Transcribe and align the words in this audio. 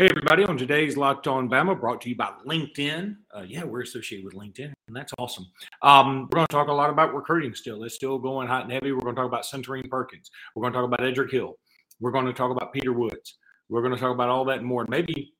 Hey, 0.00 0.06
everybody, 0.10 0.44
on 0.44 0.56
today's 0.56 0.96
Locked 0.96 1.26
On 1.26 1.50
Bama, 1.50 1.80
brought 1.80 2.00
to 2.02 2.08
you 2.08 2.14
by 2.14 2.30
LinkedIn. 2.46 3.16
Uh, 3.36 3.42
yeah, 3.42 3.64
we're 3.64 3.80
associated 3.80 4.24
with 4.24 4.34
LinkedIn, 4.34 4.72
and 4.86 4.96
that's 4.96 5.12
awesome. 5.18 5.44
Um, 5.82 6.28
we're 6.30 6.36
going 6.36 6.46
to 6.46 6.52
talk 6.52 6.68
a 6.68 6.72
lot 6.72 6.88
about 6.88 7.16
recruiting 7.16 7.52
still. 7.52 7.82
It's 7.82 7.96
still 7.96 8.16
going 8.16 8.46
hot 8.46 8.62
and 8.62 8.70
heavy. 8.70 8.92
We're 8.92 9.00
going 9.00 9.16
to 9.16 9.20
talk 9.20 9.26
about 9.26 9.42
Suntarine 9.42 9.90
Perkins. 9.90 10.30
We're 10.54 10.60
going 10.60 10.72
to 10.72 10.78
talk 10.78 10.86
about 10.86 11.04
Edric 11.04 11.32
Hill. 11.32 11.58
We're 11.98 12.12
going 12.12 12.26
to 12.26 12.32
talk 12.32 12.52
about 12.52 12.72
Peter 12.72 12.92
Woods. 12.92 13.38
We're 13.68 13.82
going 13.82 13.92
to 13.92 13.98
talk 13.98 14.14
about 14.14 14.28
all 14.28 14.44
that 14.44 14.58
and 14.58 14.66
more. 14.68 14.86
Maybe 14.88 15.34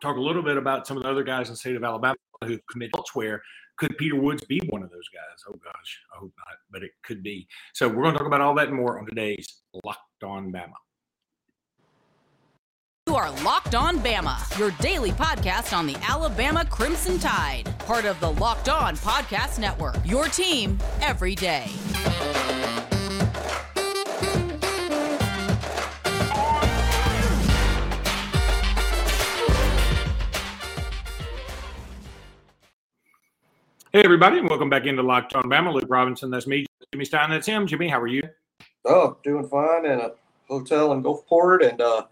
talk 0.00 0.16
a 0.16 0.20
little 0.20 0.44
bit 0.44 0.56
about 0.56 0.86
some 0.86 0.96
of 0.96 1.02
the 1.02 1.10
other 1.10 1.24
guys 1.24 1.48
in 1.48 1.54
the 1.54 1.58
state 1.58 1.74
of 1.74 1.82
Alabama 1.82 2.14
who 2.44 2.60
commit 2.70 2.90
elsewhere. 2.96 3.42
Could 3.76 3.98
Peter 3.98 4.14
Woods 4.14 4.44
be 4.44 4.60
one 4.68 4.84
of 4.84 4.90
those 4.90 5.08
guys? 5.12 5.42
Oh, 5.48 5.58
gosh, 5.64 6.00
I 6.14 6.18
hope 6.18 6.32
not, 6.38 6.58
but 6.70 6.84
it 6.84 6.92
could 7.02 7.24
be. 7.24 7.48
So 7.74 7.88
we're 7.88 8.02
going 8.04 8.12
to 8.12 8.18
talk 8.18 8.28
about 8.28 8.40
all 8.40 8.54
that 8.54 8.68
and 8.68 8.76
more 8.76 9.00
on 9.00 9.06
today's 9.06 9.62
Locked 9.84 10.22
On 10.22 10.52
Bama. 10.52 10.74
You 13.10 13.16
are 13.16 13.32
Locked 13.42 13.74
On 13.74 13.98
Bama, 13.98 14.56
your 14.56 14.70
daily 14.80 15.10
podcast 15.10 15.76
on 15.76 15.84
the 15.84 15.96
Alabama 16.08 16.64
Crimson 16.64 17.18
Tide, 17.18 17.64
part 17.80 18.04
of 18.04 18.20
the 18.20 18.30
Locked 18.30 18.68
On 18.68 18.94
Podcast 18.98 19.58
Network. 19.58 19.96
Your 20.04 20.26
team 20.26 20.78
every 21.00 21.34
day. 21.34 21.64
Hey, 33.92 34.04
everybody, 34.04 34.38
and 34.38 34.48
welcome 34.48 34.70
back 34.70 34.86
into 34.86 35.02
Locked 35.02 35.34
On 35.34 35.42
Bama. 35.42 35.74
Luke 35.74 35.86
Robinson, 35.88 36.30
that's 36.30 36.46
me. 36.46 36.64
Jimmy 36.92 37.04
Stein, 37.04 37.30
that's 37.30 37.48
him. 37.48 37.66
Jimmy, 37.66 37.88
how 37.88 38.00
are 38.00 38.06
you? 38.06 38.22
Oh, 38.84 39.16
doing 39.24 39.48
fine 39.48 39.84
in 39.84 39.98
a 39.98 40.12
hotel 40.46 40.92
in 40.92 41.02
Gulfport 41.02 41.68
and 41.68 41.80
uh, 41.80 42.04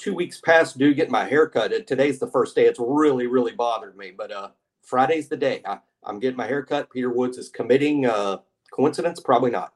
two 0.00 0.14
weeks 0.14 0.40
past 0.40 0.78
due 0.78 0.94
getting 0.94 1.12
my 1.12 1.24
hair 1.24 1.48
cut. 1.48 1.86
Today's 1.86 2.18
the 2.18 2.30
first 2.30 2.56
day. 2.56 2.66
It's 2.66 2.80
really, 2.80 3.26
really 3.26 3.52
bothered 3.52 3.96
me. 3.96 4.12
But 4.16 4.32
uh, 4.32 4.48
Friday's 4.82 5.28
the 5.28 5.36
day. 5.36 5.62
I, 5.64 5.78
am 6.06 6.18
getting 6.18 6.36
my 6.36 6.46
hair 6.46 6.62
cut. 6.62 6.90
Peter 6.90 7.10
Woods 7.10 7.38
is 7.38 7.48
committing. 7.48 8.06
Uh, 8.06 8.38
coincidence? 8.72 9.20
Probably 9.20 9.50
not. 9.50 9.74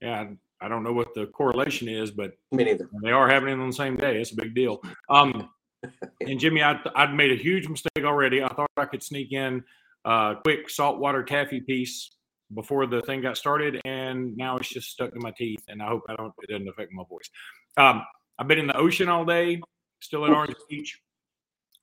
Yeah, 0.00 0.26
I 0.60 0.68
don't 0.68 0.84
know 0.84 0.92
what 0.92 1.14
the 1.14 1.26
correlation 1.26 1.88
is, 1.88 2.10
but 2.10 2.32
me 2.52 2.64
neither. 2.64 2.88
They 3.02 3.12
are 3.12 3.28
happening 3.28 3.58
on 3.60 3.68
the 3.68 3.74
same 3.74 3.96
day. 3.96 4.20
It's 4.20 4.32
a 4.32 4.36
big 4.36 4.54
deal. 4.54 4.80
Um, 5.08 5.48
and 6.20 6.38
Jimmy, 6.38 6.62
I, 6.62 6.78
I'd 6.94 7.14
made 7.14 7.32
a 7.32 7.36
huge 7.36 7.68
mistake 7.68 8.04
already. 8.04 8.42
I 8.42 8.48
thought 8.48 8.70
I 8.76 8.84
could 8.84 9.02
sneak 9.02 9.32
in 9.32 9.64
a 10.04 10.34
quick 10.44 10.68
saltwater 10.68 11.24
taffy 11.24 11.60
piece 11.60 12.12
before 12.54 12.86
the 12.86 13.02
thing 13.02 13.22
got 13.22 13.36
started, 13.36 13.80
and 13.84 14.36
now 14.36 14.56
it's 14.56 14.68
just 14.68 14.90
stuck 14.90 15.12
in 15.14 15.22
my 15.22 15.32
teeth. 15.36 15.62
And 15.68 15.82
I 15.82 15.88
hope 15.88 16.02
I 16.08 16.14
don't 16.14 16.32
it 16.42 16.50
doesn't 16.50 16.68
affect 16.68 16.92
my 16.92 17.04
voice. 17.08 17.28
Um, 17.76 18.02
I've 18.38 18.48
been 18.48 18.58
in 18.58 18.66
the 18.66 18.76
ocean 18.76 19.08
all 19.08 19.24
day, 19.24 19.60
still 20.00 20.24
at 20.24 20.30
Orange 20.30 20.54
Beach. 20.68 21.00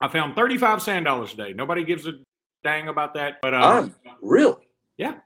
I 0.00 0.08
found 0.08 0.34
35 0.34 0.82
sand 0.82 1.04
dollars 1.04 1.32
a 1.32 1.36
day. 1.36 1.52
Nobody 1.52 1.84
gives 1.84 2.06
a 2.06 2.12
dang 2.62 2.88
about 2.88 3.14
that, 3.14 3.40
but 3.42 3.54
um, 3.54 3.94
really, 4.22 4.68
yeah, 4.96 5.16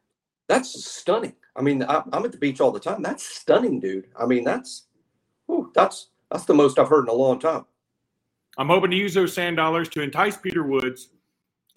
that's 0.48 0.84
stunning. 0.84 1.34
I 1.56 1.62
mean, 1.62 1.84
I'm 1.88 2.24
at 2.24 2.32
the 2.32 2.38
beach 2.38 2.60
all 2.60 2.70
the 2.70 2.80
time. 2.80 3.02
That's 3.02 3.24
stunning, 3.24 3.80
dude. 3.80 4.06
I 4.18 4.26
mean, 4.26 4.44
that's 4.44 4.86
whew, 5.46 5.72
that's 5.74 6.08
that's 6.30 6.44
the 6.44 6.54
most 6.54 6.78
I've 6.78 6.88
heard 6.88 7.04
in 7.04 7.08
a 7.08 7.14
long 7.14 7.38
time. 7.38 7.64
I'm 8.56 8.68
hoping 8.68 8.90
to 8.90 8.96
use 8.96 9.14
those 9.14 9.32
sand 9.32 9.56
dollars 9.56 9.88
to 9.90 10.02
entice 10.02 10.36
Peter 10.36 10.64
Woods 10.64 11.08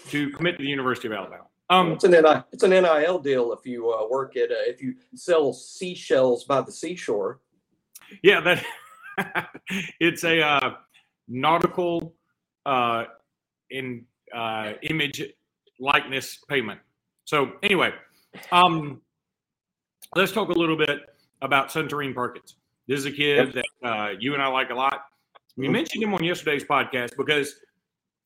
to 0.10 0.30
commit 0.32 0.58
to 0.58 0.64
the 0.64 0.70
University 0.70 1.08
of 1.08 1.14
Alabama. 1.14 1.46
Um, 1.70 1.94
it's 1.94 2.04
an 2.04 2.12
NIL, 2.12 2.46
it's 2.52 2.64
an 2.64 2.72
NIL 2.72 3.20
deal 3.20 3.54
if 3.54 3.66
you 3.66 3.92
uh, 3.92 4.08
work 4.10 4.36
at 4.36 4.52
uh, 4.52 4.68
if 4.68 4.82
you 4.82 4.96
sell 5.16 5.54
seashells 5.54 6.44
by 6.44 6.62
the 6.62 6.72
seashore. 6.72 7.40
Yeah, 8.24 8.42
that 8.42 8.66
it's 10.00 10.24
a 10.24 10.42
uh, 10.42 10.76
nautical 11.28 12.16
uh, 12.66 13.06
in 13.70 14.06
uh, 14.34 14.74
image 14.84 15.24
likeness 15.80 16.40
payment. 16.50 16.80
So 17.26 17.54
anyway, 17.64 17.94
um, 18.52 19.02
let's 20.16 20.32
talk 20.32 20.50
a 20.50 20.58
little 20.58 20.78
bit 20.78 21.02
about 21.42 21.70
Suntarine 21.70 22.14
Perkins. 22.14 22.56
This 22.88 23.00
is 23.00 23.06
a 23.06 23.12
kid 23.12 23.54
that 23.54 23.88
uh, 23.88 24.10
you 24.20 24.34
and 24.34 24.42
I 24.42 24.48
like 24.48 24.70
a 24.70 24.76
lot. 24.76 25.06
We 25.56 25.66
mm-hmm. 25.66 25.74
mentioned 25.74 26.04
him 26.04 26.14
on 26.14 26.24
yesterday's 26.24 26.64
podcast 26.64 27.16
because 27.18 27.56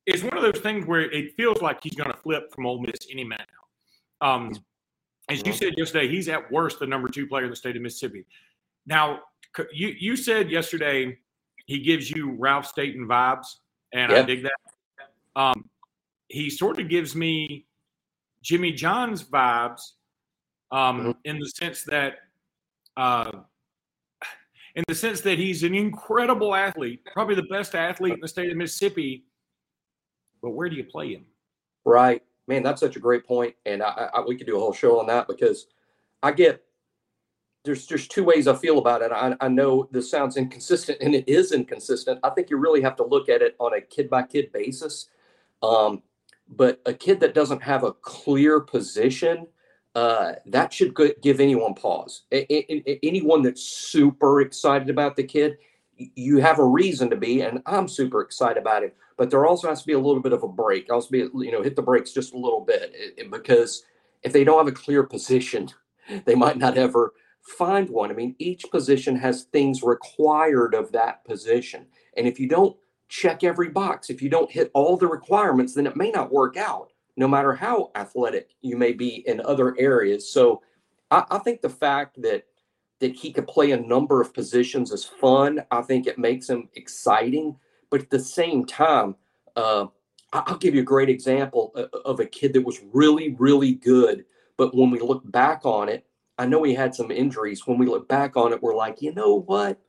it's 0.05 0.23
one 0.23 0.37
of 0.37 0.43
those 0.43 0.61
things 0.61 0.85
where 0.85 1.01
it 1.11 1.33
feels 1.35 1.61
like 1.61 1.79
he's 1.83 1.95
going 1.95 2.11
to 2.11 2.17
flip 2.17 2.53
from 2.53 2.65
Ole 2.65 2.81
Miss 2.81 3.07
any 3.11 3.23
minute 3.23 3.47
now. 4.21 4.27
Um, 4.27 4.55
as 5.29 5.45
you 5.45 5.53
said 5.53 5.73
yesterday, 5.77 6.07
he's 6.07 6.29
at 6.29 6.51
worst 6.51 6.79
the 6.79 6.87
number 6.87 7.07
two 7.09 7.25
player 7.27 7.45
in 7.45 7.49
the 7.49 7.55
state 7.55 7.75
of 7.75 7.81
Mississippi. 7.81 8.25
Now, 8.85 9.21
you 9.73 9.95
you 9.97 10.15
said 10.15 10.49
yesterday 10.51 11.17
he 11.65 11.79
gives 11.79 12.09
you 12.11 12.35
Ralph 12.37 12.67
Staten 12.67 13.07
vibes, 13.07 13.47
and 13.93 14.11
yep. 14.11 14.23
I 14.23 14.27
dig 14.27 14.43
that. 14.43 14.51
Um, 15.35 15.69
he 16.27 16.49
sort 16.49 16.79
of 16.79 16.89
gives 16.89 17.15
me 17.15 17.65
Jimmy 18.41 18.71
John's 18.71 19.23
vibes, 19.23 19.93
um, 20.71 20.99
mm-hmm. 20.99 21.11
in 21.25 21.39
the 21.39 21.47
sense 21.47 21.83
that, 21.83 22.17
uh, 22.97 23.31
in 24.75 24.83
the 24.87 24.95
sense 24.95 25.21
that 25.21 25.37
he's 25.37 25.63
an 25.63 25.73
incredible 25.73 26.53
athlete, 26.53 27.01
probably 27.13 27.35
the 27.35 27.43
best 27.43 27.75
athlete 27.75 28.13
in 28.13 28.19
the 28.19 28.27
state 28.27 28.51
of 28.51 28.57
Mississippi. 28.57 29.25
But 30.41 30.51
where 30.51 30.69
do 30.69 30.75
you 30.75 30.83
play 30.83 31.13
him? 31.13 31.25
Right, 31.85 32.21
man, 32.47 32.61
that's 32.63 32.79
such 32.79 32.95
a 32.95 32.99
great 32.99 33.25
point, 33.25 33.55
and 33.65 33.81
I, 33.81 34.09
I, 34.13 34.21
we 34.21 34.35
could 34.35 34.47
do 34.47 34.57
a 34.57 34.59
whole 34.59 34.73
show 34.73 34.99
on 34.99 35.07
that 35.07 35.27
because 35.27 35.67
I 36.21 36.31
get 36.31 36.63
there's 37.65 37.85
just 37.85 38.11
two 38.11 38.23
ways 38.23 38.47
I 38.47 38.55
feel 38.55 38.77
about 38.77 39.01
it. 39.01 39.11
I, 39.11 39.35
I 39.41 39.47
know 39.47 39.89
this 39.91 40.09
sounds 40.09 40.37
inconsistent, 40.37 40.99
and 41.01 41.15
it 41.15 41.27
is 41.27 41.51
inconsistent. 41.51 42.19
I 42.23 42.29
think 42.29 42.49
you 42.49 42.57
really 42.57 42.81
have 42.81 42.95
to 42.97 43.05
look 43.05 43.27
at 43.27 43.41
it 43.41 43.55
on 43.59 43.73
a 43.73 43.81
kid 43.81 44.09
by 44.09 44.23
kid 44.23 44.51
basis. 44.53 45.09
Um, 45.61 46.03
but 46.47 46.79
a 46.85 46.93
kid 46.93 47.19
that 47.21 47.33
doesn't 47.33 47.63
have 47.63 47.83
a 47.83 47.91
clear 47.91 48.59
position, 48.59 49.47
uh, 49.95 50.33
that 50.45 50.71
should 50.71 50.95
give 51.21 51.39
anyone 51.39 51.73
pause. 51.73 52.23
A- 52.31 52.53
a- 52.53 52.99
anyone 53.01 53.41
that's 53.41 53.63
super 53.63 54.41
excited 54.41 54.89
about 54.89 55.15
the 55.15 55.23
kid, 55.23 55.57
you 55.97 56.37
have 56.37 56.59
a 56.59 56.65
reason 56.65 57.09
to 57.09 57.15
be, 57.15 57.41
and 57.41 57.61
I'm 57.65 57.87
super 57.87 58.21
excited 58.21 58.59
about 58.61 58.83
it. 58.83 58.95
But 59.17 59.29
there 59.29 59.45
also 59.45 59.69
has 59.69 59.81
to 59.81 59.87
be 59.87 59.93
a 59.93 59.99
little 59.99 60.21
bit 60.21 60.33
of 60.33 60.43
a 60.43 60.47
break. 60.47 60.91
Also, 60.91 61.09
be 61.09 61.19
you 61.19 61.51
know 61.51 61.63
hit 61.63 61.75
the 61.75 61.81
brakes 61.81 62.11
just 62.11 62.33
a 62.33 62.37
little 62.37 62.61
bit 62.61 62.93
because 63.31 63.83
if 64.21 64.33
they 64.33 64.43
don't 64.43 64.57
have 64.57 64.67
a 64.67 64.75
clear 64.75 65.03
position, 65.03 65.69
they 66.25 66.35
might 66.35 66.57
not 66.57 66.77
ever 66.77 67.13
find 67.45 67.89
one. 67.89 68.11
I 68.11 68.13
mean, 68.13 68.35
each 68.39 68.65
position 68.71 69.15
has 69.17 69.43
things 69.43 69.83
required 69.83 70.73
of 70.73 70.91
that 70.91 71.23
position. 71.25 71.85
And 72.17 72.27
if 72.27 72.39
you 72.39 72.47
don't 72.47 72.75
check 73.07 73.43
every 73.43 73.69
box, 73.69 74.09
if 74.09 74.21
you 74.21 74.29
don't 74.29 74.51
hit 74.51 74.71
all 74.73 74.97
the 74.97 75.07
requirements, 75.07 75.73
then 75.73 75.87
it 75.87 75.95
may 75.95 76.11
not 76.11 76.31
work 76.31 76.57
out, 76.57 76.91
no 77.17 77.27
matter 77.27 77.53
how 77.53 77.91
athletic 77.95 78.55
you 78.61 78.77
may 78.77 78.93
be 78.93 79.23
in 79.27 79.41
other 79.41 79.75
areas. 79.77 80.31
So 80.31 80.61
I, 81.11 81.23
I 81.29 81.37
think 81.39 81.61
the 81.61 81.69
fact 81.69 82.21
that 82.21 82.45
that 82.99 83.13
he 83.13 83.31
could 83.31 83.47
play 83.47 83.71
a 83.71 83.77
number 83.77 84.21
of 84.21 84.33
positions 84.33 84.91
is 84.91 85.03
fun. 85.03 85.61
I 85.69 85.81
think 85.81 86.07
it 86.07 86.17
makes 86.17 86.49
him 86.49 86.69
exciting. 86.75 87.57
But 87.89 88.01
at 88.01 88.09
the 88.09 88.19
same 88.19 88.65
time, 88.65 89.15
uh, 89.57 89.87
I'll 90.31 90.57
give 90.57 90.73
you 90.73 90.81
a 90.81 90.85
great 90.85 91.09
example 91.09 91.73
of 92.05 92.19
a 92.19 92.25
kid 92.25 92.53
that 92.53 92.65
was 92.65 92.79
really, 92.93 93.35
really 93.37 93.73
good. 93.73 94.25
But 94.57 94.73
when 94.73 94.89
we 94.91 94.99
look 94.99 95.29
back 95.29 95.65
on 95.65 95.89
it, 95.89 96.05
I 96.37 96.45
know 96.45 96.63
he 96.63 96.73
had 96.73 96.93
some 96.93 97.11
injuries. 97.11 97.65
When 97.65 97.77
we 97.77 97.85
look 97.85 98.07
back 98.07 98.35
on 98.35 98.51
it, 98.51 98.61
we're 98.61 98.75
like, 98.75 99.01
you 99.01 99.13
know 99.13 99.41
what? 99.41 99.79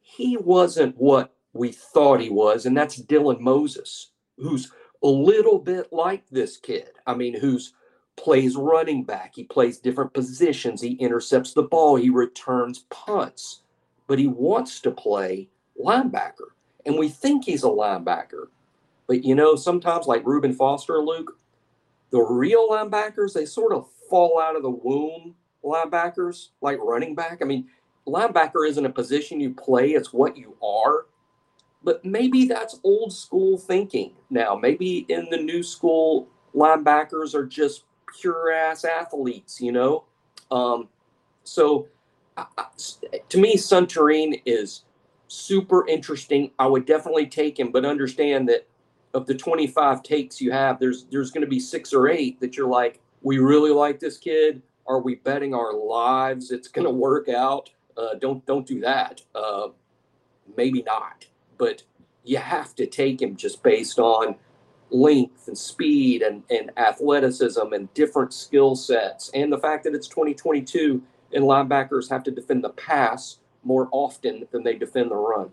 He 0.00 0.36
wasn't 0.36 0.96
what 0.98 1.34
we 1.52 1.72
thought 1.72 2.20
he 2.20 2.30
was. 2.30 2.66
And 2.66 2.76
that's 2.76 3.00
Dylan 3.00 3.40
Moses, 3.40 4.10
who's 4.36 4.70
a 5.02 5.08
little 5.08 5.58
bit 5.58 5.92
like 5.92 6.24
this 6.30 6.56
kid. 6.56 6.90
I 7.06 7.14
mean, 7.14 7.38
who's 7.38 7.72
plays 8.16 8.56
running 8.56 9.04
back. 9.04 9.32
He 9.34 9.44
plays 9.44 9.78
different 9.78 10.12
positions. 10.12 10.80
He 10.80 10.92
intercepts 10.92 11.52
the 11.52 11.62
ball. 11.62 11.96
He 11.96 12.10
returns 12.10 12.84
punts, 12.90 13.62
but 14.06 14.18
he 14.18 14.26
wants 14.26 14.80
to 14.80 14.90
play 14.90 15.48
linebacker. 15.82 16.52
And 16.86 16.98
we 16.98 17.08
think 17.08 17.44
he's 17.44 17.64
a 17.64 17.68
linebacker. 17.68 18.46
But 19.06 19.24
you 19.24 19.34
know, 19.34 19.56
sometimes 19.56 20.06
like 20.06 20.24
Reuben 20.24 20.54
Foster, 20.54 20.98
Luke, 20.98 21.38
the 22.10 22.20
real 22.20 22.68
linebackers, 22.68 23.32
they 23.32 23.46
sort 23.46 23.72
of 23.72 23.88
fall 24.08 24.40
out 24.40 24.56
of 24.56 24.62
the 24.62 24.70
womb 24.70 25.34
linebackers, 25.64 26.48
like 26.60 26.78
running 26.80 27.14
back. 27.14 27.40
I 27.42 27.44
mean, 27.44 27.68
linebacker 28.06 28.68
isn't 28.68 28.84
a 28.84 28.90
position 28.90 29.40
you 29.40 29.54
play, 29.54 29.92
it's 29.92 30.12
what 30.12 30.36
you 30.36 30.56
are. 30.62 31.06
But 31.82 32.04
maybe 32.04 32.46
that's 32.46 32.80
old 32.82 33.12
school 33.12 33.58
thinking 33.58 34.12
now. 34.30 34.54
Maybe 34.54 35.04
in 35.08 35.28
the 35.30 35.36
new 35.36 35.62
school, 35.62 36.28
linebackers 36.54 37.34
are 37.34 37.44
just 37.44 37.84
pure 38.18 38.52
ass 38.52 38.84
athletes, 38.84 39.60
you 39.60 39.72
know? 39.72 40.04
Um, 40.50 40.88
so 41.42 41.88
to 43.28 43.38
me, 43.38 43.56
Suntarine 43.56 44.40
is 44.46 44.84
super 45.28 45.86
interesting. 45.88 46.50
I 46.58 46.66
would 46.66 46.86
definitely 46.86 47.26
take 47.26 47.58
him, 47.58 47.70
but 47.70 47.84
understand 47.84 48.48
that 48.48 48.66
of 49.12 49.26
the 49.26 49.34
25 49.34 50.02
takes 50.02 50.40
you 50.40 50.50
have, 50.50 50.80
there's 50.80 51.04
there's 51.10 51.30
going 51.30 51.42
to 51.42 51.50
be 51.50 51.60
six 51.60 51.92
or 51.92 52.08
eight 52.08 52.40
that 52.40 52.56
you're 52.56 52.68
like, 52.68 53.00
we 53.22 53.38
really 53.38 53.70
like 53.70 54.00
this 54.00 54.18
kid. 54.18 54.60
Are 54.86 55.00
we 55.00 55.16
betting 55.16 55.54
our 55.54 55.72
lives 55.72 56.50
it's 56.50 56.68
going 56.68 56.86
to 56.86 56.92
work 56.92 57.28
out? 57.28 57.70
Uh, 57.96 58.14
don't 58.20 58.44
don't 58.46 58.66
do 58.66 58.80
that. 58.80 59.22
Uh, 59.34 59.68
maybe 60.56 60.82
not. 60.82 61.26
But 61.58 61.82
you 62.24 62.38
have 62.38 62.74
to 62.76 62.86
take 62.86 63.20
him 63.22 63.36
just 63.36 63.62
based 63.62 63.98
on 63.98 64.36
length 64.90 65.48
and 65.48 65.58
speed 65.58 66.22
and, 66.22 66.42
and 66.50 66.70
athleticism 66.76 67.72
and 67.72 67.92
different 67.94 68.32
skill 68.32 68.76
sets 68.76 69.30
and 69.34 69.52
the 69.52 69.58
fact 69.58 69.84
that 69.84 69.94
it's 69.94 70.06
2022 70.08 71.02
and 71.32 71.44
linebackers 71.44 72.08
have 72.08 72.22
to 72.22 72.30
defend 72.30 72.62
the 72.62 72.70
pass 72.70 73.38
more 73.64 73.88
often 73.90 74.46
than 74.52 74.62
they 74.62 74.74
defend 74.74 75.10
the 75.10 75.16
run. 75.16 75.50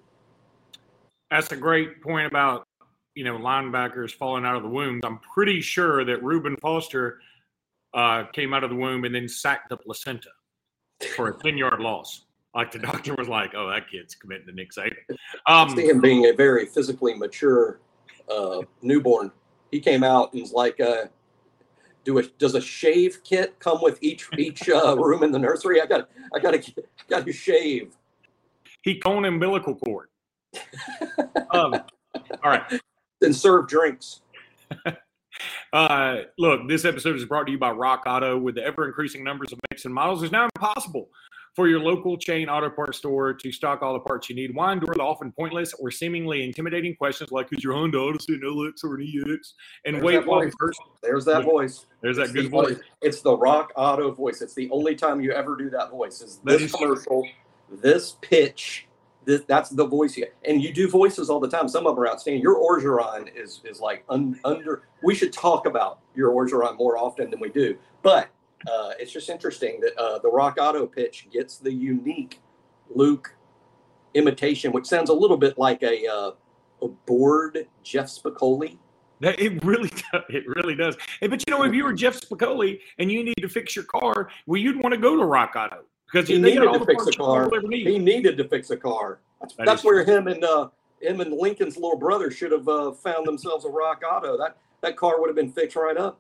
That's 1.30 1.52
a 1.52 1.56
great 1.56 2.02
point 2.02 2.28
about 2.28 2.68
you 3.16 3.24
know 3.24 3.38
linebackers 3.38 4.12
falling 4.12 4.46
out 4.46 4.56
of 4.56 4.64
the 4.64 4.70
womb. 4.70 5.02
I'm 5.04 5.20
pretty 5.20 5.62
sure 5.62 6.06
that 6.06 6.24
Reuben 6.24 6.58
Foster 6.58 7.20
uh, 7.94 8.26
came 8.34 8.54
out 8.54 8.64
of 8.64 8.70
the 8.70 8.76
womb 8.76 9.04
and 9.04 9.14
then 9.14 9.28
sacked 9.28 9.70
the 9.70 9.78
placenta 9.78 10.30
for 11.16 11.30
a 11.30 11.38
10 11.38 11.58
yard 11.58 11.80
loss. 11.80 12.26
Like 12.54 12.72
the 12.72 12.80
doctor 12.80 13.16
was 13.16 13.30
like, 13.30 13.54
"Oh, 13.56 13.70
that 13.70 13.90
kid's 13.90 14.14
committing 14.14 14.48
to 14.48 14.52
Nick 14.52 14.72
Saban." 14.74 14.92
Um, 15.48 15.70
see 15.70 15.88
him 15.88 16.02
being 16.02 16.26
a 16.26 16.34
very 16.34 16.66
physically 16.66 17.14
mature 17.14 17.80
uh, 18.30 18.62
newborn. 18.82 19.32
He 19.72 19.80
came 19.80 20.04
out 20.04 20.34
and 20.34 20.42
was 20.42 20.52
like, 20.52 20.80
uh, 20.82 21.06
"Do 22.04 22.18
a 22.18 22.24
does 22.24 22.56
a 22.56 22.62
shave 22.62 23.24
kit 23.24 23.58
come 23.60 23.82
with 23.82 24.00
each 24.04 24.28
each 24.38 24.68
uh, 24.68 24.98
room 25.00 25.24
in 25.24 25.32
the 25.32 25.40
nursery? 25.40 25.82
I 25.82 25.86
got 25.86 26.10
I 26.36 26.40
got 26.40 26.62
to 26.62 26.84
got 27.10 27.26
to 27.26 27.32
shave." 27.32 27.96
He 28.82 29.00
cone 29.00 29.24
umbilical 29.24 29.76
cord. 29.76 30.10
um, 31.52 31.74
all 32.44 32.52
right. 32.52 32.64
Then 33.22 33.34
serve 33.34 33.68
drinks. 33.68 34.22
uh, 35.74 36.22
look, 36.38 36.68
this 36.68 36.86
episode 36.86 37.16
is 37.16 37.26
brought 37.26 37.46
to 37.46 37.52
you 37.52 37.58
by 37.58 37.72
Rock 37.72 38.04
Auto. 38.06 38.38
With 38.38 38.56
the 38.56 38.64
ever 38.64 38.88
increasing 38.88 39.24
numbers 39.24 39.52
of 39.52 39.60
makes 39.70 39.86
and 39.86 39.94
models, 39.94 40.24
it's 40.24 40.32
now 40.32 40.48
impossible 40.56 41.10
for 41.56 41.68
your 41.68 41.80
local 41.80 42.18
chain 42.18 42.48
auto 42.48 42.70
parts 42.70 42.98
store 42.98 43.34
to 43.34 43.52
stock 43.52 43.82
all 43.82 43.94
the 43.94 44.00
parts 44.00 44.30
you 44.30 44.36
need. 44.36 44.56
Why 44.56 44.74
endure 44.74 44.94
the 44.96 45.02
often 45.02 45.32
pointless 45.32 45.74
or 45.74 45.92
seemingly 45.92 46.44
intimidating 46.44 46.96
questions 46.96 47.32
like, 47.32 47.48
is 47.52 47.64
your 47.64 47.74
Honda 47.74 48.00
Odyssey 48.00 48.36
an 48.36 48.42
LX 48.42 48.84
or 48.84 48.96
an 48.96 49.02
EX? 49.30 49.54
And 49.86 49.96
There's 49.96 50.04
wait 50.04 50.26
while 50.26 50.50
There's 51.02 51.26
that 51.26 51.44
voice. 51.44 51.86
There's 52.02 52.18
that 52.18 52.24
it's 52.24 52.32
good 52.34 52.50
voice. 52.50 52.80
It's 53.02 53.22
the 53.22 53.36
Rock 53.36 53.74
Auto 53.76 54.12
voice. 54.12 54.42
It's 54.42 54.54
the 54.54 54.70
only 54.72 54.96
time 54.96 55.20
you 55.22 55.32
ever 55.32 55.58
do 55.58 55.70
that 55.72 55.90
voice. 55.90 56.22
Is 56.22 56.40
this 56.44 56.72
commercial, 56.72 57.28
this 57.70 58.18
pitch, 58.22 58.88
this, 59.26 59.42
that's 59.48 59.70
the 59.70 59.86
voice 59.86 60.14
here. 60.14 60.30
And 60.46 60.62
you 60.62 60.74
do 60.74 60.90
voices 60.90 61.30
all 61.30 61.40
the 61.40 61.50
time. 61.50 61.68
Some 61.68 61.86
of 61.86 61.96
them 61.96 62.04
are 62.04 62.08
outstanding. 62.08 62.42
Your 62.42 62.56
Orgeron 62.56 63.30
is 63.36 63.62
is 63.64 63.80
like 63.80 64.04
un, 64.10 64.40
under. 64.44 64.84
We 65.04 65.16
should 65.16 65.34
talk 65.34 65.66
about 65.66 66.00
your 66.16 66.32
Orgeron 66.32 66.78
more 66.78 66.98
often 66.98 67.30
than 67.30 67.40
we 67.40 67.50
do. 67.50 67.78
But 68.02 68.30
uh, 68.68 68.92
it's 69.00 69.12
just 69.12 69.30
interesting 69.30 69.80
that 69.82 69.98
uh, 69.98 70.20
the 70.20 70.30
Rock 70.30 70.58
Auto 70.60 70.86
pitch 70.86 71.28
gets 71.32 71.58
the 71.58 71.72
unique 71.72 72.40
Luke 72.94 73.36
imitation, 74.14 74.72
which 74.72 74.86
sounds 74.86 75.10
a 75.10 75.14
little 75.14 75.38
bit 75.38 75.58
like 75.58 75.82
a, 75.84 76.08
uh, 76.08 76.32
a 76.82 76.88
bored 77.06 77.68
Jeff 77.84 78.08
Spicoli. 78.08 78.78
It 79.22 79.64
really 79.64 79.90
does. 80.12 80.24
It 80.30 80.48
really 80.48 80.76
does. 80.76 80.98
But 81.22 81.44
you 81.48 81.56
know, 81.56 81.64
if 81.64 81.74
you 81.74 81.84
were 81.84 81.94
Jeff 81.94 82.20
Spicoli 82.20 82.80
and 82.98 83.12
you 83.12 83.24
need 83.24 83.38
to 83.40 83.50
fix 83.50 83.76
your 83.76 83.86
car, 83.86 84.30
well, 84.48 84.60
you'd 84.60 84.82
want 84.82 84.94
to 84.94 85.00
go 85.00 85.16
to 85.16 85.26
Rock 85.26 85.54
Auto 85.56 85.84
because 86.12 86.28
he 86.28 86.40
needed 86.40 86.74
to 86.74 86.86
fix 86.86 87.08
a 87.08 87.12
car. 87.12 87.50
He 87.70 88.00
needed 88.00 88.38
to 88.38 88.48
fix 88.48 88.70
a 88.70 88.78
car. 88.78 89.20
That's, 89.40 89.56
that 89.56 89.66
that's 89.66 89.84
where 89.84 90.04
him 90.04 90.28
and 90.28 90.44
uh, 90.44 90.70
him 91.02 91.22
and 91.22 91.34
Lincoln's 91.34 91.76
little 91.76 91.98
brother 91.98 92.32
should 92.32 92.52
have 92.52 92.68
uh, 92.68 92.92
found 92.92 93.26
themselves 93.28 93.66
a 93.66 93.70
Rock 93.70 94.02
Auto. 94.10 94.38
That 94.38 94.58
that 94.82 94.98
car 94.98 95.20
would 95.20 95.28
have 95.28 95.36
been 95.36 95.52
fixed 95.52 95.76
right 95.76 95.98
up. 95.98 96.20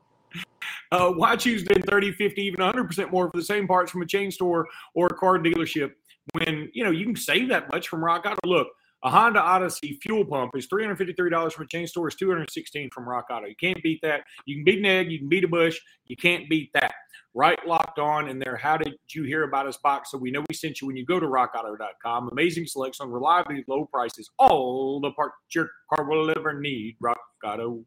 Uh, 0.91 1.09
why 1.09 1.35
choose 1.35 1.63
then 1.63 1.81
30, 1.83 2.11
50, 2.13 2.41
even 2.41 2.59
100% 2.59 3.11
more 3.11 3.29
for 3.29 3.37
the 3.37 3.43
same 3.43 3.67
parts 3.67 3.91
from 3.91 4.01
a 4.01 4.05
chain 4.05 4.29
store 4.29 4.67
or 4.93 5.07
a 5.07 5.13
car 5.13 5.39
dealership 5.39 5.91
when, 6.33 6.69
you 6.73 6.83
know, 6.83 6.91
you 6.91 7.05
can 7.05 7.15
save 7.15 7.47
that 7.49 7.71
much 7.71 7.87
from 7.87 8.03
Rock 8.03 8.25
Auto? 8.25 8.39
Look, 8.45 8.67
a 9.03 9.09
Honda 9.09 9.39
Odyssey 9.39 9.97
fuel 10.01 10.25
pump 10.25 10.51
is 10.55 10.67
$353 10.67 11.53
from 11.53 11.63
a 11.63 11.67
chain 11.67 11.87
store. 11.87 12.09
is 12.09 12.15
216 12.15 12.89
from 12.89 13.07
Rock 13.07 13.27
Auto. 13.31 13.47
You 13.47 13.55
can't 13.55 13.81
beat 13.81 14.01
that. 14.01 14.21
You 14.45 14.55
can 14.55 14.63
beat 14.65 14.79
an 14.79 14.85
egg. 14.85 15.11
You 15.11 15.19
can 15.19 15.29
beat 15.29 15.43
a 15.43 15.47
bush. 15.47 15.79
You 16.07 16.17
can't 16.17 16.49
beat 16.49 16.71
that. 16.73 16.93
Right 17.33 17.65
locked 17.65 17.97
on 17.97 18.27
in 18.27 18.39
there. 18.39 18.57
How 18.57 18.75
did 18.75 18.93
you 19.13 19.23
hear 19.23 19.43
about 19.43 19.65
us 19.65 19.77
box? 19.77 20.11
So 20.11 20.17
we 20.17 20.31
know 20.31 20.43
we 20.49 20.55
sent 20.55 20.81
you 20.81 20.87
when 20.87 20.97
you 20.97 21.05
go 21.05 21.19
to 21.19 21.25
rockauto.com. 21.25 22.29
Amazing 22.31 22.67
selection, 22.67 23.09
reliability, 23.09 23.63
low 23.69 23.85
prices, 23.85 24.29
all 24.37 24.99
the 24.99 25.11
parts 25.11 25.35
your 25.55 25.69
car 25.93 26.09
will 26.09 26.29
ever 26.29 26.59
need. 26.59 26.97
Rock 26.99 27.19
Auto. 27.45 27.85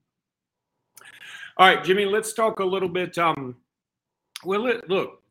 All 1.57 1.69
right, 1.69 1.85
Jimmy, 1.85 2.07
let's 2.07 2.33
talk 2.33 2.61
a 2.61 2.65
little 2.65 2.89
bit. 2.89 3.19
Um, 3.19 3.57
well, 4.45 4.63
let, 4.63 4.89
look, 4.89 5.23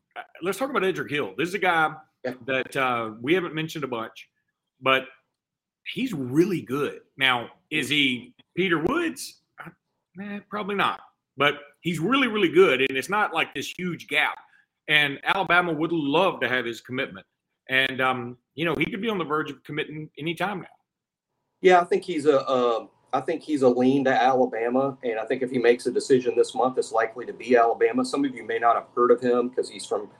let's 0.42 0.58
talk 0.58 0.70
about 0.70 0.84
Edric 0.84 1.10
Hill. 1.10 1.34
This 1.36 1.48
is 1.48 1.54
a 1.54 1.58
guy 1.58 1.94
that 2.46 2.76
uh, 2.76 3.10
we 3.20 3.34
haven't 3.34 3.54
mentioned 3.54 3.84
a 3.84 3.88
bunch, 3.88 4.28
but 4.80 5.06
he's 5.92 6.12
really 6.12 6.62
good. 6.62 7.00
Now, 7.16 7.50
is 7.70 7.88
he 7.88 8.34
Peter 8.56 8.78
Woods? 8.78 9.42
Eh, 10.20 10.38
probably 10.48 10.76
not, 10.76 11.00
but 11.36 11.54
he's 11.80 11.98
really, 11.98 12.28
really 12.28 12.48
good. 12.48 12.80
And 12.80 12.96
it's 12.96 13.10
not 13.10 13.34
like 13.34 13.54
this 13.54 13.70
huge 13.70 14.06
gap. 14.08 14.38
And 14.88 15.18
Alabama 15.24 15.72
would 15.72 15.92
love 15.92 16.40
to 16.40 16.48
have 16.48 16.64
his 16.64 16.80
commitment. 16.80 17.26
And, 17.68 18.00
um, 18.00 18.36
you 18.54 18.64
know, 18.64 18.74
he 18.74 18.84
could 18.84 19.00
be 19.00 19.08
on 19.08 19.18
the 19.18 19.24
verge 19.24 19.50
of 19.50 19.62
committing 19.64 20.10
anytime 20.18 20.60
now. 20.60 20.66
Yeah, 21.60 21.80
I 21.80 21.84
think 21.84 22.04
he's 22.04 22.26
a, 22.26 22.88
I 23.14 23.20
think 23.20 23.42
he's 23.42 23.62
a 23.62 23.68
lean 23.68 24.04
to 24.04 24.10
Alabama, 24.10 24.98
and 25.04 25.20
I 25.20 25.24
think 25.24 25.42
if 25.42 25.50
he 25.50 25.58
makes 25.58 25.86
a 25.86 25.92
decision 25.92 26.34
this 26.36 26.52
month, 26.52 26.76
it's 26.78 26.90
likely 26.90 27.24
to 27.26 27.32
be 27.32 27.56
Alabama. 27.56 28.04
Some 28.04 28.24
of 28.24 28.34
you 28.34 28.44
may 28.44 28.58
not 28.58 28.74
have 28.74 28.86
heard 28.92 29.12
of 29.12 29.20
him 29.20 29.50
because 29.50 29.70
he's 29.70 29.86
from 29.86 30.10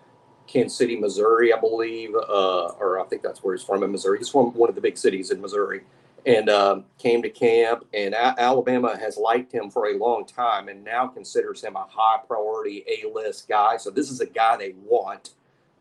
Kansas 0.47 0.79
City, 0.79 0.97
Missouri, 0.97 1.53
I 1.53 1.59
believe, 1.59 2.15
uh, 2.15 2.67
or 2.79 3.01
I 3.01 3.05
think 3.05 3.23
that's 3.23 3.43
where 3.43 3.57
he's 3.57 3.65
from 3.65 3.83
in 3.83 3.91
Missouri. 3.91 4.19
He's 4.19 4.29
from 4.29 4.55
one 4.55 4.69
of 4.69 4.77
the 4.77 4.81
big 4.81 4.97
cities 4.97 5.33
in 5.33 5.41
Missouri, 5.41 5.83
and 6.27 6.49
um, 6.49 6.85
came 6.99 7.23
to 7.23 7.31
camp. 7.31 7.85
And 7.95 8.15
a- 8.15 8.35
Alabama 8.39 8.97
has 8.97 9.17
liked 9.17 9.53
him 9.53 9.71
for 9.71 9.89
a 9.89 9.99
long 9.99 10.27
time, 10.27 10.69
and 10.69 10.85
now 10.85 11.07
considers 11.07 11.63
him 11.63 11.77
a 11.77 11.87
high 11.89 12.19
priority 12.27 12.85
A 12.89 13.09
list 13.13 13.49
guy. 13.49 13.77
So 13.77 13.91
this 13.91 14.11
is 14.11 14.21
a 14.21 14.27
guy 14.27 14.57
they 14.57 14.75
want. 14.85 15.31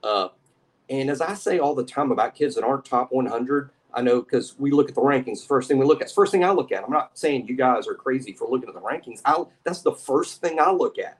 Uh, 0.02 0.30
and 0.90 1.10
as 1.10 1.22
I 1.22 1.34
say 1.34 1.60
all 1.60 1.76
the 1.76 1.86
time 1.86 2.12
about 2.12 2.36
kids 2.36 2.56
that 2.56 2.64
aren't 2.64 2.86
top 2.86 3.12
100 3.12 3.70
I 3.94 4.02
know 4.02 4.22
because 4.22 4.58
we 4.58 4.72
look 4.72 4.90
at 4.90 4.96
the 4.96 5.02
rankings. 5.02 5.46
First 5.46 5.68
thing 5.68 5.78
we 5.78 5.86
look 5.86 6.02
at, 6.02 6.12
first 6.12 6.32
thing 6.32 6.44
I 6.44 6.52
look 6.52 6.72
at. 6.72 6.84
I'm 6.84 6.92
not 6.92 7.18
saying 7.18 7.48
you 7.48 7.56
guys 7.56 7.88
are 7.88 7.94
crazy 7.94 8.34
for 8.34 8.48
looking 8.50 8.68
at 8.70 8.76
the 8.76 8.82
rankings. 8.82 9.22
I 9.24 9.44
that's 9.64 9.82
the 9.82 9.94
first 9.94 10.42
thing 10.42 10.60
I 10.60 10.72
look 10.72 10.98
at. 10.98 11.20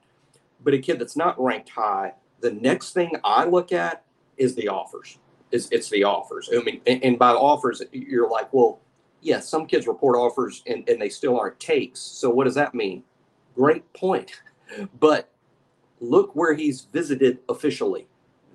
But 0.62 0.74
a 0.74 0.78
kid 0.78 0.98
that's 0.98 1.16
not 1.16 1.40
ranked 1.40 1.68
high, 1.68 2.14
the 2.40 2.50
next 2.50 2.92
thing 2.92 3.12
I 3.22 3.44
look 3.44 3.70
at 3.72 4.04
is 4.36 4.54
the 4.54 4.68
offers. 4.68 5.18
Is 5.52 5.68
it's 5.70 5.88
the 5.88 6.02
offers. 6.02 6.50
I 6.52 6.62
mean, 6.62 6.80
and, 6.86 7.02
and 7.04 7.18
by 7.18 7.30
offers, 7.30 7.80
you're 7.92 8.28
like, 8.28 8.52
well, 8.52 8.80
yeah, 9.24 9.40
some 9.40 9.66
kids 9.66 9.86
report 9.86 10.16
offers 10.16 10.62
and, 10.66 10.86
and 10.88 11.00
they 11.00 11.08
still 11.08 11.38
aren't 11.38 11.58
takes. 11.58 11.98
So 11.98 12.28
what 12.28 12.44
does 12.44 12.54
that 12.54 12.74
mean? 12.74 13.02
Great 13.56 13.90
point. 13.92 14.30
But 14.98 15.28
look 16.00 16.34
where 16.34 16.54
he's 16.54 16.88
visited 16.92 17.38
officially. 17.48 18.08